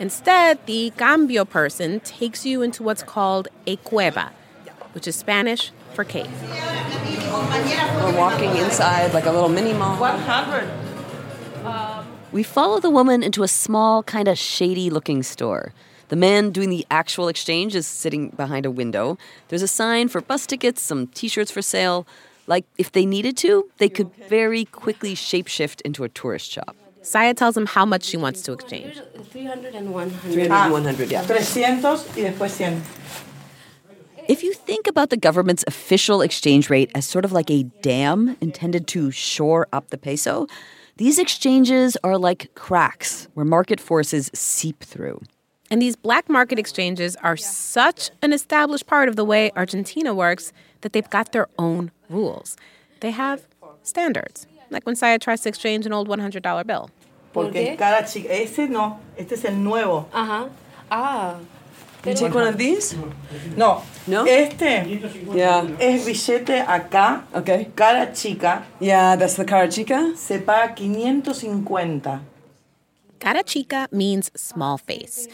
Instead, 0.00 0.58
the 0.66 0.92
cambio 0.98 1.44
person 1.44 2.00
takes 2.00 2.44
you 2.44 2.60
into 2.60 2.82
what's 2.82 3.02
called 3.02 3.48
a 3.66 3.76
cueva, 3.76 4.32
which 4.94 5.06
is 5.06 5.16
Spanish 5.16 5.72
for 5.92 6.04
cave. 6.04 6.30
We're 6.42 8.16
walking 8.16 8.56
inside 8.56 9.12
like 9.12 9.26
a 9.26 9.32
little 9.32 9.48
mini 9.48 9.72
mall. 9.72 9.98
100. 9.98 10.84
We 12.32 12.42
follow 12.42 12.80
the 12.80 12.90
woman 12.90 13.22
into 13.22 13.42
a 13.42 13.48
small, 13.48 14.02
kind 14.02 14.26
of 14.26 14.36
shady 14.36 14.90
looking 14.90 15.22
store. 15.22 15.72
The 16.08 16.16
man 16.16 16.50
doing 16.50 16.68
the 16.68 16.84
actual 16.90 17.28
exchange 17.28 17.74
is 17.74 17.86
sitting 17.86 18.30
behind 18.30 18.66
a 18.66 18.70
window. 18.70 19.18
There's 19.48 19.62
a 19.62 19.68
sign 19.68 20.08
for 20.08 20.20
bus 20.20 20.46
tickets, 20.46 20.82
some 20.82 21.06
t 21.08 21.28
shirts 21.28 21.50
for 21.50 21.62
sale. 21.62 22.06
Like, 22.46 22.64
if 22.76 22.92
they 22.92 23.06
needed 23.06 23.36
to, 23.38 23.70
they 23.78 23.88
could 23.88 24.10
very 24.28 24.64
quickly 24.66 25.14
shapeshift 25.14 25.80
into 25.82 26.04
a 26.04 26.08
tourist 26.08 26.50
shop. 26.50 26.76
Saya 27.02 27.34
tells 27.34 27.56
him 27.56 27.66
how 27.66 27.86
much 27.86 28.04
she 28.04 28.16
wants 28.16 28.42
to 28.42 28.52
exchange. 28.52 29.00
300 29.30 29.74
and 29.74 29.92
100. 29.92 30.32
300 30.32 30.52
and 30.52 30.72
100, 30.72 31.10
yeah. 31.10 31.22
Ah, 31.22 31.26
300 31.26 32.06
y 32.16 32.22
después 32.22 32.60
100. 32.60 32.82
If 34.26 34.42
you 34.42 34.54
think 34.54 34.86
about 34.86 35.10
the 35.10 35.18
government's 35.18 35.64
official 35.66 36.22
exchange 36.22 36.70
rate 36.70 36.90
as 36.94 37.04
sort 37.04 37.26
of 37.26 37.32
like 37.32 37.50
a 37.50 37.64
dam 37.82 38.38
intended 38.40 38.86
to 38.88 39.10
shore 39.10 39.68
up 39.70 39.90
the 39.90 39.98
peso, 39.98 40.46
these 40.96 41.18
exchanges 41.18 41.98
are 42.02 42.16
like 42.16 42.54
cracks 42.54 43.28
where 43.34 43.44
market 43.44 43.80
forces 43.80 44.30
seep 44.32 44.82
through. 44.82 45.20
And 45.70 45.82
these 45.82 45.94
black 45.94 46.30
market 46.30 46.58
exchanges 46.58 47.16
are 47.16 47.36
such 47.36 48.10
an 48.22 48.32
established 48.32 48.86
part 48.86 49.10
of 49.10 49.16
the 49.16 49.26
way 49.26 49.50
Argentina 49.56 50.14
works 50.14 50.54
that 50.80 50.94
they've 50.94 51.10
got 51.10 51.32
their 51.32 51.48
own 51.58 51.90
rules. 52.08 52.56
They 53.00 53.10
have 53.10 53.46
standards, 53.82 54.46
like 54.70 54.86
when 54.86 54.96
Saya 54.96 55.18
tries 55.18 55.42
to 55.42 55.50
exchange 55.50 55.84
an 55.84 55.92
old 55.92 56.08
$100 56.08 56.66
bill. 56.66 56.90
Porque 57.34 57.56
es 57.56 57.78
cara 57.78 58.06
chica. 58.06 58.32
Ese 58.32 58.70
no, 58.70 59.00
este 59.18 59.32
es 59.32 59.44
el 59.44 59.56
nuevo. 59.56 60.08
Uh-huh. 60.14 60.48
Ah. 60.90 61.40
You 62.06 62.14
take 62.14 62.34
one 62.34 62.46
of 62.46 62.56
these? 62.58 62.94
No. 63.56 63.82
No? 64.06 64.24
Este 64.26 64.84
Yeah. 65.34 65.66
es 65.80 66.04
billete 66.04 66.60
acá, 66.66 67.22
Okay. 67.34 67.68
cara 67.74 68.12
chica, 68.12 68.64
Yeah, 68.80 69.16
that's 69.16 69.36
the 69.36 69.44
cara 69.44 69.68
chica. 69.68 70.12
se 70.16 70.38
paga 70.40 70.74
550. 70.76 72.20
Cara 73.20 73.42
chica 73.42 73.88
means 73.90 74.30
small 74.36 74.76
face. 74.76 75.26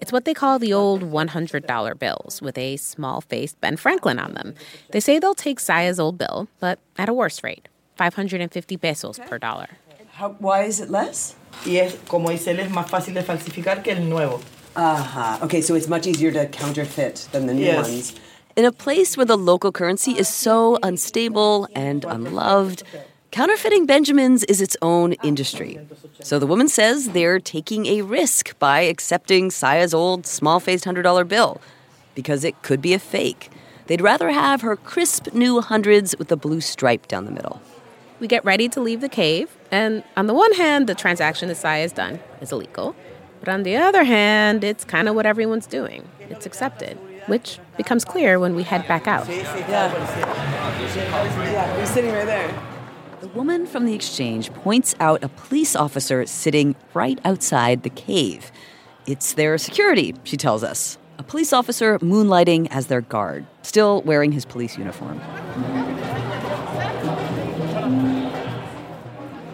It's 0.00 0.12
what 0.12 0.24
they 0.26 0.34
call 0.34 0.58
the 0.58 0.72
old 0.72 1.02
$100 1.02 1.98
bills 1.98 2.40
with 2.42 2.56
a 2.58 2.76
small 2.76 3.20
faced 3.20 3.60
Ben 3.60 3.76
Franklin 3.76 4.18
on 4.18 4.34
them. 4.34 4.54
They 4.92 5.00
say 5.00 5.18
they'll 5.18 5.34
take 5.34 5.58
Saya's 5.58 5.98
old 5.98 6.18
bill, 6.18 6.46
but 6.60 6.78
at 6.98 7.08
a 7.08 7.14
worse 7.14 7.42
rate 7.42 7.68
550 7.96 8.76
pesos 8.76 9.18
per 9.26 9.38
dollar. 9.38 9.68
How, 10.20 10.36
why 10.38 10.64
is 10.64 10.78
it 10.80 10.90
less? 10.90 11.34
Y 11.66 11.78
es, 11.78 11.96
como 12.06 12.28
dice 12.30 12.48
él, 12.52 12.60
es 12.60 12.70
más 12.70 12.88
fácil 12.90 13.14
de 13.14 13.22
falsificar 13.22 13.82
que 13.82 13.90
el 13.92 14.08
nuevo. 14.08 14.40
Aha. 14.78 15.40
Okay, 15.42 15.60
so 15.60 15.74
it's 15.74 15.88
much 15.88 16.06
easier 16.06 16.30
to 16.30 16.46
counterfeit 16.46 17.26
than 17.32 17.46
the 17.46 17.52
new 17.54 17.64
Yes. 17.64 17.88
ones. 17.88 18.14
In 18.54 18.64
a 18.64 18.70
place 18.70 19.16
where 19.16 19.26
the 19.26 19.36
local 19.36 19.72
currency 19.72 20.12
is 20.12 20.28
so 20.28 20.78
unstable 20.84 21.68
and 21.74 22.04
unloved, 22.04 22.84
counterfeiting 23.32 23.86
Benjamins 23.86 24.44
is 24.44 24.60
its 24.60 24.76
own 24.80 25.14
industry. 25.24 25.80
So 26.22 26.38
the 26.38 26.46
woman 26.46 26.68
says 26.68 27.08
they're 27.10 27.40
taking 27.40 27.86
a 27.86 28.02
risk 28.02 28.56
by 28.60 28.80
accepting 28.82 29.50
Saya's 29.50 29.92
old 29.92 30.26
small 30.28 30.60
faced 30.60 30.84
$100 30.84 31.24
bill 31.28 31.60
because 32.14 32.44
it 32.44 32.62
could 32.62 32.80
be 32.80 32.94
a 32.94 32.98
fake. 33.00 33.50
They'd 33.88 34.00
rather 34.00 34.30
have 34.30 34.60
her 34.62 34.76
crisp 34.76 35.32
new 35.32 35.60
hundreds 35.60 36.16
with 36.18 36.30
a 36.30 36.36
blue 36.36 36.60
stripe 36.60 37.08
down 37.08 37.24
the 37.24 37.32
middle. 37.32 37.60
We 38.20 38.28
get 38.28 38.44
ready 38.44 38.68
to 38.70 38.80
leave 38.80 39.00
the 39.00 39.08
cave, 39.08 39.56
and 39.72 40.04
on 40.16 40.26
the 40.26 40.34
one 40.34 40.52
hand, 40.54 40.88
the 40.88 40.94
transaction 40.94 41.48
that 41.48 41.54
Saya 41.56 41.82
has 41.82 41.92
done 41.92 42.18
is 42.40 42.50
illegal. 42.52 42.94
But 43.40 43.48
on 43.48 43.62
the 43.62 43.76
other 43.76 44.04
hand, 44.04 44.64
it's 44.64 44.84
kind 44.84 45.08
of 45.08 45.14
what 45.14 45.26
everyone's 45.26 45.66
doing. 45.66 46.08
It's 46.20 46.46
accepted, 46.46 46.98
which 47.26 47.58
becomes 47.76 48.04
clear 48.04 48.38
when 48.38 48.54
we 48.54 48.62
head 48.62 48.86
back 48.88 49.06
out. 49.06 49.28
Yeah. 49.28 49.92
Yeah, 51.52 51.80
he's 51.80 51.90
sitting 51.90 52.12
right 52.12 52.26
there. 52.26 52.62
The 53.20 53.28
woman 53.28 53.66
from 53.66 53.84
the 53.84 53.94
exchange 53.94 54.52
points 54.52 54.94
out 55.00 55.24
a 55.24 55.28
police 55.28 55.74
officer 55.74 56.24
sitting 56.26 56.76
right 56.94 57.18
outside 57.24 57.82
the 57.82 57.90
cave. 57.90 58.52
It's 59.06 59.32
their 59.32 59.58
security, 59.58 60.14
she 60.24 60.36
tells 60.36 60.62
us. 60.62 60.98
A 61.18 61.22
police 61.22 61.52
officer 61.52 61.98
moonlighting 61.98 62.68
as 62.70 62.86
their 62.86 63.00
guard, 63.00 63.44
still 63.62 64.02
wearing 64.02 64.30
his 64.32 64.44
police 64.44 64.78
uniform. 64.78 65.20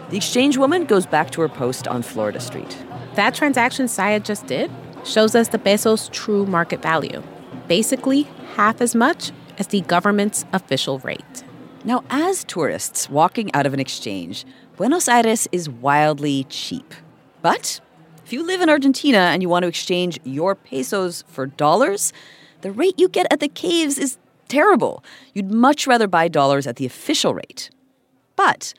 The 0.09 0.17
exchange 0.17 0.57
woman 0.57 0.85
goes 0.85 1.07
back 1.07 1.31
to 1.31 1.41
her 1.41 1.49
post 1.49 1.87
on 1.87 2.03
Florida 2.03 2.39
Street. 2.39 2.77
That 3.15 3.33
transaction 3.33 3.87
Saya 3.87 4.19
just 4.19 4.45
did 4.45 4.69
shows 5.05 5.35
us 5.35 5.47
the 5.47 5.57
peso's 5.57 6.09
true 6.09 6.45
market 6.45 6.81
value. 6.81 7.23
Basically, 7.67 8.23
half 8.55 8.81
as 8.81 8.93
much 8.93 9.31
as 9.57 9.67
the 9.67 9.81
government's 9.81 10.45
official 10.51 10.99
rate. 10.99 11.43
Now, 11.85 12.03
as 12.09 12.43
tourists 12.43 13.09
walking 13.09 13.53
out 13.53 13.65
of 13.65 13.73
an 13.73 13.79
exchange, 13.79 14.45
Buenos 14.75 15.07
Aires 15.07 15.47
is 15.53 15.69
wildly 15.69 16.45
cheap. 16.49 16.93
But 17.41 17.79
if 18.25 18.33
you 18.33 18.45
live 18.45 18.59
in 18.59 18.69
Argentina 18.69 19.17
and 19.17 19.41
you 19.41 19.47
want 19.47 19.63
to 19.63 19.69
exchange 19.69 20.19
your 20.25 20.53
pesos 20.53 21.23
for 21.27 21.45
dollars, 21.45 22.11
the 22.61 22.71
rate 22.71 22.99
you 22.99 23.07
get 23.07 23.31
at 23.31 23.39
the 23.39 23.47
caves 23.47 23.97
is 23.97 24.17
terrible. 24.49 25.03
You'd 25.33 25.51
much 25.51 25.87
rather 25.87 26.07
buy 26.07 26.27
dollars 26.27 26.67
at 26.67 26.75
the 26.75 26.85
official 26.85 27.33
rate. 27.33 27.69
But 28.35 28.73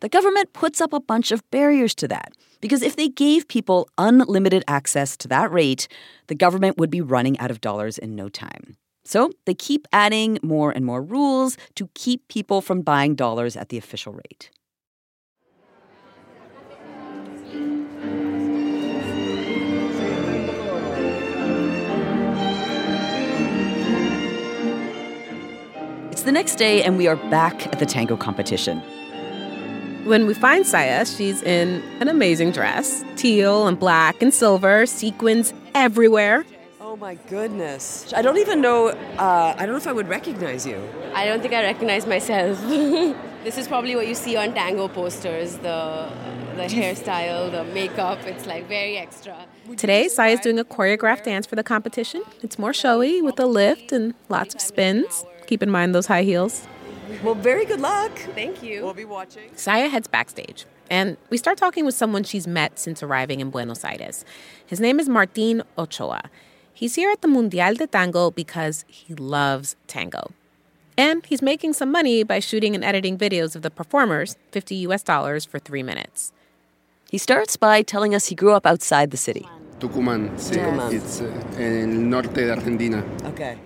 the 0.00 0.08
government 0.08 0.52
puts 0.52 0.80
up 0.80 0.92
a 0.92 1.00
bunch 1.00 1.30
of 1.30 1.48
barriers 1.50 1.94
to 1.96 2.08
that. 2.08 2.32
Because 2.60 2.82
if 2.82 2.96
they 2.96 3.08
gave 3.08 3.48
people 3.48 3.88
unlimited 3.96 4.64
access 4.66 5.16
to 5.18 5.28
that 5.28 5.50
rate, 5.52 5.88
the 6.26 6.34
government 6.34 6.78
would 6.78 6.90
be 6.90 7.00
running 7.00 7.38
out 7.38 7.50
of 7.50 7.60
dollars 7.60 7.98
in 7.98 8.14
no 8.14 8.28
time. 8.28 8.76
So 9.04 9.32
they 9.46 9.54
keep 9.54 9.86
adding 9.92 10.38
more 10.42 10.70
and 10.70 10.84
more 10.84 11.02
rules 11.02 11.56
to 11.74 11.88
keep 11.94 12.28
people 12.28 12.60
from 12.60 12.82
buying 12.82 13.14
dollars 13.14 13.56
at 13.56 13.70
the 13.70 13.78
official 13.78 14.12
rate. 14.12 14.50
It's 26.10 26.22
the 26.22 26.32
next 26.32 26.56
day, 26.56 26.82
and 26.82 26.98
we 26.98 27.08
are 27.08 27.16
back 27.16 27.66
at 27.68 27.78
the 27.78 27.86
tango 27.86 28.14
competition. 28.14 28.82
When 30.04 30.26
we 30.26 30.34
find 30.34 30.66
Saya, 30.66 31.04
she's 31.04 31.42
in 31.42 31.82
an 32.00 32.08
amazing 32.08 32.52
dress 32.52 33.04
teal 33.16 33.66
and 33.66 33.78
black 33.78 34.22
and 34.22 34.32
silver, 34.32 34.86
sequins 34.86 35.52
everywhere. 35.74 36.44
Oh 36.80 36.96
my 36.96 37.16
goodness. 37.28 38.12
I 38.16 38.22
don't 38.22 38.38
even 38.38 38.60
know, 38.60 38.88
uh, 38.88 39.54
I 39.56 39.66
don't 39.66 39.70
know 39.70 39.76
if 39.76 39.86
I 39.86 39.92
would 39.92 40.08
recognize 40.08 40.66
you. 40.66 40.82
I 41.14 41.26
don't 41.26 41.42
think 41.42 41.52
I 41.52 41.62
recognize 41.62 42.06
myself. 42.06 42.60
this 43.44 43.58
is 43.58 43.68
probably 43.68 43.94
what 43.94 44.08
you 44.08 44.14
see 44.14 44.36
on 44.36 44.54
tango 44.54 44.88
posters 44.88 45.56
the 45.58 46.10
the 46.56 46.62
hairstyle, 46.62 47.50
the 47.50 47.64
makeup. 47.64 48.18
It's 48.26 48.46
like 48.46 48.66
very 48.68 48.96
extra. 48.96 49.36
Today, 49.76 50.08
Saya 50.08 50.32
is 50.32 50.40
doing 50.40 50.58
a 50.58 50.64
choreographed 50.64 51.24
dance 51.24 51.46
for 51.46 51.56
the 51.56 51.62
competition. 51.62 52.22
It's 52.42 52.58
more 52.58 52.72
showy 52.72 53.22
with 53.22 53.38
a 53.38 53.46
lift 53.46 53.92
and 53.92 54.14
lots 54.28 54.54
of 54.54 54.60
spins. 54.60 55.24
Keep 55.46 55.62
in 55.62 55.70
mind 55.70 55.94
those 55.94 56.06
high 56.06 56.22
heels. 56.22 56.66
Well, 57.22 57.34
very 57.34 57.64
good 57.64 57.80
luck. 57.80 58.12
Thank 58.34 58.62
you. 58.62 58.84
We'll 58.84 58.94
be 58.94 59.04
watching. 59.04 59.50
Saya 59.56 59.88
heads 59.88 60.08
backstage, 60.08 60.66
and 60.90 61.16
we 61.28 61.36
start 61.36 61.58
talking 61.58 61.84
with 61.84 61.94
someone 61.94 62.24
she's 62.24 62.46
met 62.46 62.78
since 62.78 63.02
arriving 63.02 63.40
in 63.40 63.50
Buenos 63.50 63.84
Aires. 63.84 64.24
His 64.66 64.80
name 64.80 65.00
is 65.00 65.08
Martin 65.08 65.62
Ochoa. 65.76 66.22
He's 66.72 66.94
here 66.94 67.10
at 67.10 67.20
the 67.20 67.28
Mundial 67.28 67.74
de 67.74 67.86
Tango 67.86 68.30
because 68.30 68.84
he 68.88 69.14
loves 69.14 69.76
tango. 69.86 70.30
And 70.96 71.24
he's 71.26 71.42
making 71.42 71.74
some 71.74 71.90
money 71.92 72.22
by 72.22 72.40
shooting 72.40 72.74
and 72.74 72.84
editing 72.84 73.18
videos 73.18 73.54
of 73.56 73.62
the 73.62 73.70
performers, 73.70 74.36
50 74.52 74.74
US 74.86 75.02
dollars 75.02 75.44
for 75.44 75.58
three 75.58 75.82
minutes. 75.82 76.32
He 77.10 77.18
starts 77.18 77.56
by 77.56 77.82
telling 77.82 78.14
us 78.14 78.26
he 78.26 78.34
grew 78.34 78.52
up 78.52 78.66
outside 78.66 79.10
the 79.10 79.16
city. 79.16 79.46
Tucumán, 79.80 80.30
sí. 80.38 80.54
Tucumán. 80.54 80.92
It's 80.92 81.20
uh, 81.20 81.26
en 81.58 81.90
el 81.90 82.08
norte 82.08 82.44
de 82.44 82.52
Argentina. 82.52 83.02
Okay. 83.24 83.58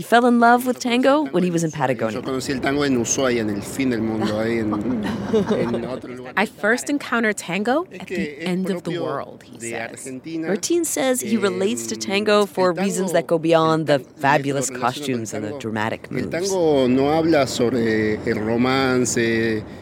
He 0.00 0.04
fell 0.04 0.24
in 0.24 0.40
love 0.40 0.64
with 0.64 0.78
tango 0.78 1.26
when 1.26 1.42
he 1.42 1.50
was 1.50 1.62
in 1.62 1.72
Patagonia. 1.72 2.14
Yo 2.14 2.22
conocí 2.22 2.52
el 2.54 2.60
tango 2.60 2.84
en 2.84 2.96
Ushuaia, 2.96 3.42
en 3.42 3.50
el 3.50 3.60
fin 3.60 3.90
del 3.90 4.00
mundo, 4.00 4.40
ahí 4.40 4.58
en, 4.58 4.72
en 4.72 5.84
otro 5.94 6.14
lugar. 6.14 6.32
I 6.38 6.46
first 6.46 6.88
encountered 6.88 7.36
tango 7.36 7.86
at 8.00 8.06
the 8.06 8.40
end 8.40 8.70
of 8.70 8.84
the 8.84 8.98
world, 8.98 9.42
he 9.42 9.60
says. 9.60 10.10
Martin 10.24 10.86
says 10.86 11.20
he 11.20 11.36
relates 11.36 11.86
to 11.88 11.96
tango 11.96 12.46
for 12.46 12.72
reasons 12.72 13.12
that 13.12 13.26
go 13.26 13.38
beyond 13.38 13.88
the 13.88 13.98
fabulous 13.98 14.70
costumes 14.70 15.34
and 15.34 15.44
the 15.44 15.58
dramatic 15.58 16.10
moves. 16.10 16.30
tango 16.30 16.86
no 16.86 17.12
habla 17.12 17.46
sobre 17.46 18.16
el 18.26 18.38
romance. 18.38 19.16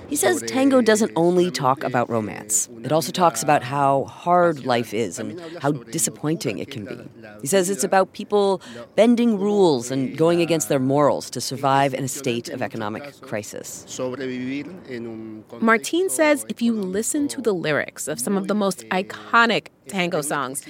He 0.09 0.17
says 0.17 0.43
tango 0.49 0.81
doesn't 0.81 1.13
only 1.15 1.53
talk 1.53 1.85
about 1.85 2.11
romance. 2.11 2.69
It 2.83 2.91
also 2.91 3.13
talks 3.13 3.43
about 3.45 3.63
how 3.63 4.05
hard 4.05 4.65
life 4.65 4.93
is 4.95 5.21
and 5.21 5.39
how 5.61 5.73
disappointing 5.73 6.59
it 6.59 6.73
can 6.73 6.87
be. 6.87 6.99
He 7.43 7.47
says 7.47 7.71
it's 7.71 7.85
about 7.85 8.15
people 8.15 8.61
bending 8.97 9.39
rules 9.39 9.93
and 9.93 10.08
going 10.17 10.41
against 10.41 10.69
their 10.69 10.79
morals 10.79 11.31
to 11.31 11.41
survive 11.41 11.95
in 11.95 12.05
a 12.05 12.09
state 12.09 12.49
of 12.49 12.63
economic 12.63 13.21
crisis. 13.21 13.85
Sobrevivir 13.87 15.61
Martin 15.61 16.09
says 16.11 16.45
if 16.49 16.63
you 16.63 16.73
listen 16.73 17.29
to 17.29 17.41
the 17.41 17.53
lyrics 17.53 18.09
of 18.09 18.21
some 18.21 18.37
of 18.37 18.49
the 18.49 18.55
most 18.55 18.85
iconic 18.91 19.69
tango 19.89 20.21
songs, 20.21 20.63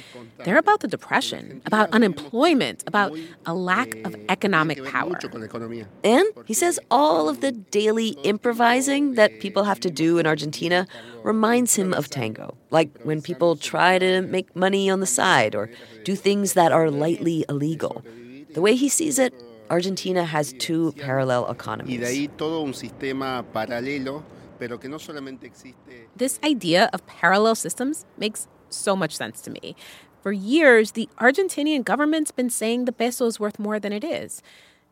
they're 0.44 0.59
about 0.59 0.81
the 0.81 0.88
depression, 0.88 1.61
about 1.66 1.90
unemployment, 1.92 2.85
about 2.87 3.16
a 3.46 3.55
lack 3.55 3.94
of 4.05 4.14
eh, 4.14 4.24
economic 4.29 4.85
power. 4.85 5.18
con 5.18 5.40
la 5.40 5.46
economía. 5.46 5.87
And 6.05 6.27
he 6.46 6.55
says 6.55 6.79
all 6.90 7.29
of 7.29 7.40
the 7.40 7.53
daily 7.53 8.11
improvising 8.22 9.14
that 9.14 9.40
people 9.40 9.64
have 9.64 9.81
to 9.81 9.90
do 9.90 10.18
in 10.18 10.27
Argentina 10.27 10.87
reminds 11.22 11.77
him 11.77 11.92
of 11.92 12.09
tango. 12.09 12.57
Like 12.70 12.90
when 13.03 13.20
people 13.20 13.57
try 13.57 13.98
to 13.98 14.22
make 14.22 14.55
money 14.55 14.88
on 14.88 15.01
the 15.01 15.07
side 15.07 15.55
or 15.55 15.70
do 16.05 16.14
things 16.14 16.53
that 16.55 16.72
are 16.72 16.90
lightly 16.90 17.44
illegal. 17.48 18.05
The 18.59 18.62
way 18.62 18.75
he 18.75 18.88
sees 18.88 19.21
it, 19.21 19.33
Argentina 19.71 20.25
has 20.25 20.53
two 20.55 20.90
parallel 20.99 21.49
economies. 21.49 22.01
ahí 22.01 22.29
todo 22.37 22.64
un 22.64 22.73
sistema 22.73 23.44
paralelo, 23.53 24.25
pero 24.59 24.79
que 24.79 24.88
no 24.88 24.99
solamente 24.99 25.44
existe. 25.44 26.09
This 26.16 26.40
idea 26.42 26.90
of 26.92 27.07
parallel 27.07 27.55
systems 27.55 28.05
makes 28.16 28.49
so 28.68 28.97
much 28.97 29.14
sense 29.16 29.40
to 29.42 29.53
me. 29.53 29.77
For 30.25 30.33
years, 30.33 30.90
the 30.90 31.09
Argentinian 31.21 31.85
government's 31.85 32.33
been 32.33 32.51
saying 32.51 32.87
the 32.87 32.90
peso 32.90 33.27
is 33.27 33.38
worth 33.38 33.61
more 33.61 33.79
than 33.79 33.92
it 33.92 34.03
is. 34.03 34.42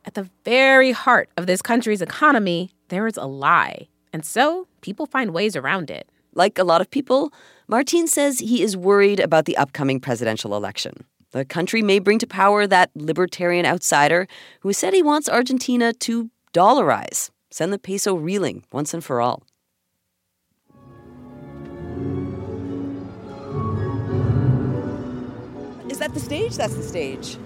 At 0.05 0.15
the 0.15 0.31
very 0.45 0.93
heart 0.93 1.29
of 1.37 1.49
this 1.49 1.61
country's 1.61 2.01
economy, 2.01 2.71
there 2.87 3.09
is 3.09 3.17
a 3.17 3.27
lie. 3.27 3.89
And 4.13 4.25
so 4.25 4.69
people 4.81 5.07
find 5.07 5.35
ways 5.35 5.57
around 5.57 5.91
it. 5.91 6.09
Like 6.35 6.57
a 6.57 6.63
lot 6.63 6.81
of 6.81 6.89
people, 6.89 7.33
Martin 7.67 8.07
says 8.07 8.39
he 8.39 8.63
is 8.63 8.77
worried 8.77 9.19
about 9.19 9.47
the 9.47 9.57
upcoming 9.57 9.99
presidential 9.99 10.55
election. 10.55 11.05
The 11.37 11.45
country 11.45 11.83
may 11.83 11.99
bring 11.99 12.19
to 12.21 12.27
power 12.27 12.67
that 12.67 12.89
libertarian 12.95 13.67
outsider 13.67 14.27
who 14.61 14.71
has 14.71 14.79
said 14.79 14.95
he 14.95 15.03
wants 15.03 15.29
Argentina 15.29 15.93
to 15.93 16.31
dollarize, 16.55 17.29
send 17.51 17.75
the 17.75 17.79
peso 17.79 18.15
reeling 18.15 18.65
once 18.73 18.95
and 18.95 19.05
for 19.05 19.21
all. 19.21 19.43
Is 25.91 25.99
that 25.99 26.15
the 26.15 26.21
stage? 26.21 26.57
That's 26.57 26.75
the 26.75 26.83
stage. 26.83 27.37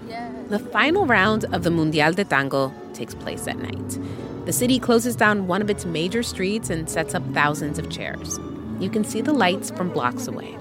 The 0.47 0.59
final 0.71 1.05
round 1.05 1.43
of 1.53 1.63
the 1.63 1.69
Mundial 1.69 2.13
de 2.13 2.23
Tango 2.23 2.73
takes 2.93 3.13
place 3.13 3.45
at 3.45 3.57
night. 3.57 3.99
The 4.45 4.53
city 4.53 4.79
closes 4.79 5.17
down 5.17 5.47
one 5.47 5.61
of 5.61 5.69
its 5.69 5.83
major 5.83 6.23
streets 6.23 6.69
and 6.69 6.89
sets 6.89 7.13
up 7.13 7.23
thousands 7.33 7.77
of 7.77 7.89
chairs. 7.89 8.39
You 8.79 8.89
can 8.89 9.03
see 9.03 9.19
the 9.19 9.33
lights 9.33 9.69
from 9.69 9.89
blocks 9.89 10.27
away. 10.27 10.57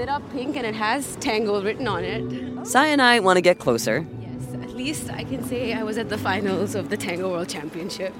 It's 0.00 0.06
lit 0.08 0.14
up 0.16 0.32
pink 0.32 0.56
and 0.56 0.64
it 0.66 0.74
has 0.74 1.14
tango 1.16 1.62
written 1.62 1.86
on 1.86 2.04
it. 2.04 2.66
Sai 2.66 2.86
and 2.86 3.02
I 3.02 3.20
want 3.20 3.36
to 3.36 3.42
get 3.42 3.58
closer. 3.58 4.06
Yes, 4.22 4.54
at 4.54 4.70
least 4.70 5.10
I 5.10 5.24
can 5.24 5.44
say 5.44 5.74
I 5.74 5.82
was 5.82 5.98
at 5.98 6.08
the 6.08 6.16
finals 6.16 6.74
of 6.74 6.88
the 6.88 6.96
Tango 6.96 7.28
World 7.28 7.50
Championship. 7.50 8.14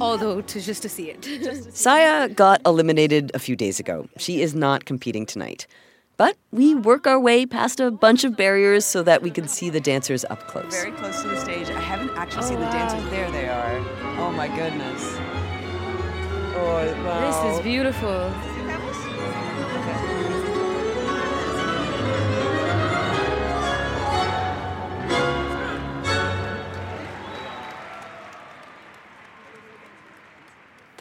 although 0.00 0.40
to 0.40 0.60
just 0.60 0.82
to 0.82 0.88
see 0.88 1.10
it. 1.10 1.24
Saya 1.74 2.28
got 2.28 2.60
eliminated 2.64 3.32
a 3.34 3.40
few 3.40 3.56
days 3.56 3.80
ago. 3.80 4.06
She 4.18 4.40
is 4.40 4.54
not 4.54 4.84
competing 4.84 5.26
tonight. 5.26 5.66
But 6.16 6.36
we 6.52 6.76
work 6.76 7.08
our 7.08 7.18
way 7.18 7.44
past 7.44 7.80
a 7.80 7.90
bunch 7.90 8.22
of 8.22 8.36
barriers 8.36 8.84
so 8.84 9.02
that 9.02 9.20
we 9.20 9.32
can 9.32 9.48
see 9.48 9.70
the 9.70 9.80
dancers 9.80 10.24
up 10.30 10.46
close. 10.46 10.70
Very 10.70 10.92
close 10.92 11.22
to 11.22 11.28
the 11.28 11.40
stage. 11.40 11.70
I 11.70 11.80
haven't 11.80 12.10
actually 12.16 12.44
Oh, 12.44 12.48
seen 12.50 12.60
the 12.60 12.66
wow. 12.66 12.72
dancers. 12.72 13.10
There 13.10 13.30
they 13.32 13.48
are. 13.48 13.78
Oh 14.20 14.30
my 14.30 14.46
goodness. 14.46 15.02
Oh 16.56 17.02
wow. 17.04 17.20
This 17.26 17.56
is 17.58 17.64
beautiful. 17.64 18.32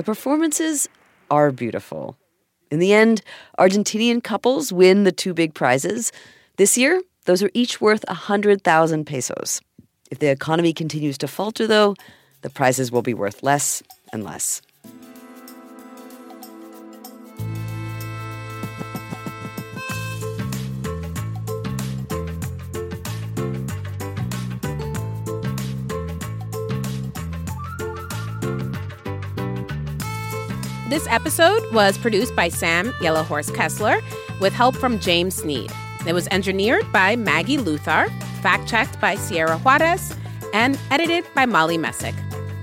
The 0.03 0.11
performances 0.11 0.89
are 1.31 1.49
beautiful. 1.49 2.17
In 2.69 2.79
the 2.79 2.91
end, 2.91 3.21
Argentinian 3.57 4.21
couples 4.21 4.73
win 4.73 5.05
the 5.05 5.13
two 5.13 5.33
big 5.33 5.53
prizes. 5.53 6.11
This 6.57 6.77
year, 6.77 7.01
those 7.23 7.41
are 7.41 7.49
each 7.53 7.79
worth 7.79 8.03
100,000 8.09 9.05
pesos. 9.05 9.61
If 10.11 10.19
the 10.19 10.27
economy 10.27 10.73
continues 10.73 11.17
to 11.19 11.29
falter, 11.29 11.67
though, 11.67 11.95
the 12.41 12.49
prizes 12.49 12.91
will 12.91 13.01
be 13.01 13.13
worth 13.13 13.43
less 13.43 13.81
and 14.11 14.25
less. 14.25 14.61
This 30.93 31.07
episode 31.07 31.73
was 31.73 31.97
produced 31.97 32.35
by 32.35 32.49
Sam 32.49 32.91
Yellowhorse 32.99 33.49
Kesler 33.49 33.99
with 34.39 34.53
help 34.53 34.75
from 34.75 34.99
James 34.99 35.37
Sneed. 35.37 35.71
It 36.05 36.13
was 36.13 36.27
engineered 36.27 36.91
by 36.91 37.15
Maggie 37.15 37.57
Luthar, 37.57 38.11
fact 38.43 38.69
checked 38.69 39.01
by 39.01 39.15
Sierra 39.15 39.57
Juarez, 39.57 40.15
and 40.53 40.77
edited 40.91 41.25
by 41.33 41.47
Molly 41.47 41.79
Messick. 41.79 42.13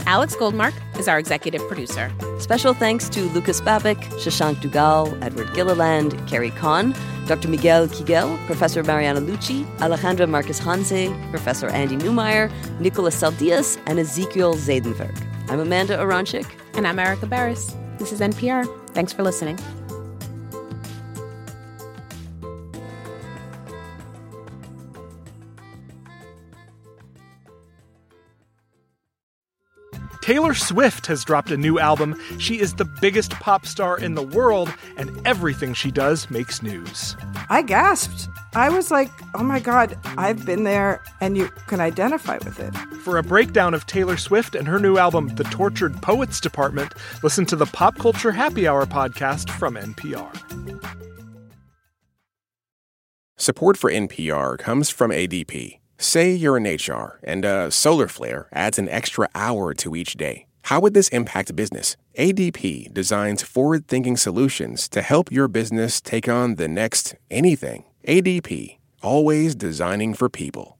Alex 0.06 0.36
Goldmark 0.36 0.74
is 0.96 1.08
our 1.08 1.18
executive 1.18 1.60
producer. 1.66 2.12
Special 2.38 2.72
thanks 2.72 3.08
to 3.08 3.22
Lucas 3.30 3.60
Babik, 3.60 4.00
Shashank 4.20 4.60
Dugal, 4.60 5.20
Edward 5.24 5.52
Gilliland, 5.52 6.16
Carrie 6.28 6.52
Kahn, 6.52 6.94
Dr. 7.26 7.48
Miguel 7.48 7.88
Kiguel, 7.88 8.38
Professor 8.46 8.84
Mariana 8.84 9.20
Lucci, 9.20 9.64
Alejandra 9.78 10.28
Marquez 10.28 10.60
Hanse, 10.60 11.12
Professor 11.30 11.68
Andy 11.70 11.96
Neumeyer, 11.96 12.48
Nicolas 12.78 13.20
Saldias, 13.20 13.76
and 13.86 13.98
Ezekiel 13.98 14.54
Zaydenberg. 14.54 15.20
I'm 15.48 15.58
Amanda 15.58 15.98
Aronczyk. 15.98 16.46
And 16.74 16.86
I'm 16.86 17.00
Erika 17.00 17.26
Beras. 17.26 17.79
This 18.00 18.12
is 18.12 18.20
NPR. 18.20 18.66
Thanks 18.94 19.12
for 19.12 19.22
listening. 19.22 19.58
Taylor 30.22 30.54
Swift 30.54 31.06
has 31.08 31.24
dropped 31.24 31.50
a 31.50 31.58
new 31.58 31.78
album. 31.78 32.18
She 32.38 32.58
is 32.58 32.74
the 32.74 32.86
biggest 33.02 33.32
pop 33.32 33.66
star 33.66 33.98
in 33.98 34.14
the 34.14 34.22
world, 34.22 34.72
and 34.96 35.10
everything 35.26 35.74
she 35.74 35.90
does 35.90 36.30
makes 36.30 36.62
news. 36.62 37.16
I 37.50 37.60
gasped. 37.60 38.28
I 38.54 38.68
was 38.68 38.90
like, 38.90 39.10
oh 39.34 39.44
my 39.44 39.60
God, 39.60 39.96
I've 40.04 40.44
been 40.44 40.64
there 40.64 41.02
and 41.20 41.36
you 41.36 41.48
can 41.68 41.80
identify 41.80 42.38
with 42.38 42.58
it. 42.58 42.74
For 43.02 43.16
a 43.16 43.22
breakdown 43.22 43.74
of 43.74 43.86
Taylor 43.86 44.16
Swift 44.16 44.56
and 44.56 44.66
her 44.66 44.80
new 44.80 44.98
album, 44.98 45.28
The 45.36 45.44
Tortured 45.44 45.94
Poets 46.02 46.40
Department, 46.40 46.92
listen 47.22 47.46
to 47.46 47.56
the 47.56 47.66
Pop 47.66 47.96
Culture 47.96 48.32
Happy 48.32 48.66
Hour 48.66 48.86
podcast 48.86 49.50
from 49.50 49.76
NPR. 49.76 50.30
Support 53.36 53.76
for 53.76 53.90
NPR 53.90 54.58
comes 54.58 54.90
from 54.90 55.12
ADP. 55.12 55.78
Say 55.98 56.32
you're 56.32 56.56
in 56.56 56.64
HR 56.64 57.20
and 57.22 57.44
a 57.44 57.70
solar 57.70 58.08
flare 58.08 58.48
adds 58.52 58.78
an 58.78 58.88
extra 58.88 59.28
hour 59.34 59.74
to 59.74 59.94
each 59.94 60.14
day. 60.14 60.46
How 60.64 60.80
would 60.80 60.92
this 60.92 61.08
impact 61.08 61.54
business? 61.54 61.96
ADP 62.18 62.92
designs 62.92 63.42
forward 63.42 63.86
thinking 63.86 64.16
solutions 64.16 64.88
to 64.88 65.02
help 65.02 65.30
your 65.30 65.46
business 65.46 66.00
take 66.00 66.28
on 66.28 66.56
the 66.56 66.68
next 66.68 67.14
anything. 67.30 67.84
ADP, 68.10 68.76
always 69.04 69.54
designing 69.54 70.14
for 70.14 70.28
people. 70.28 70.79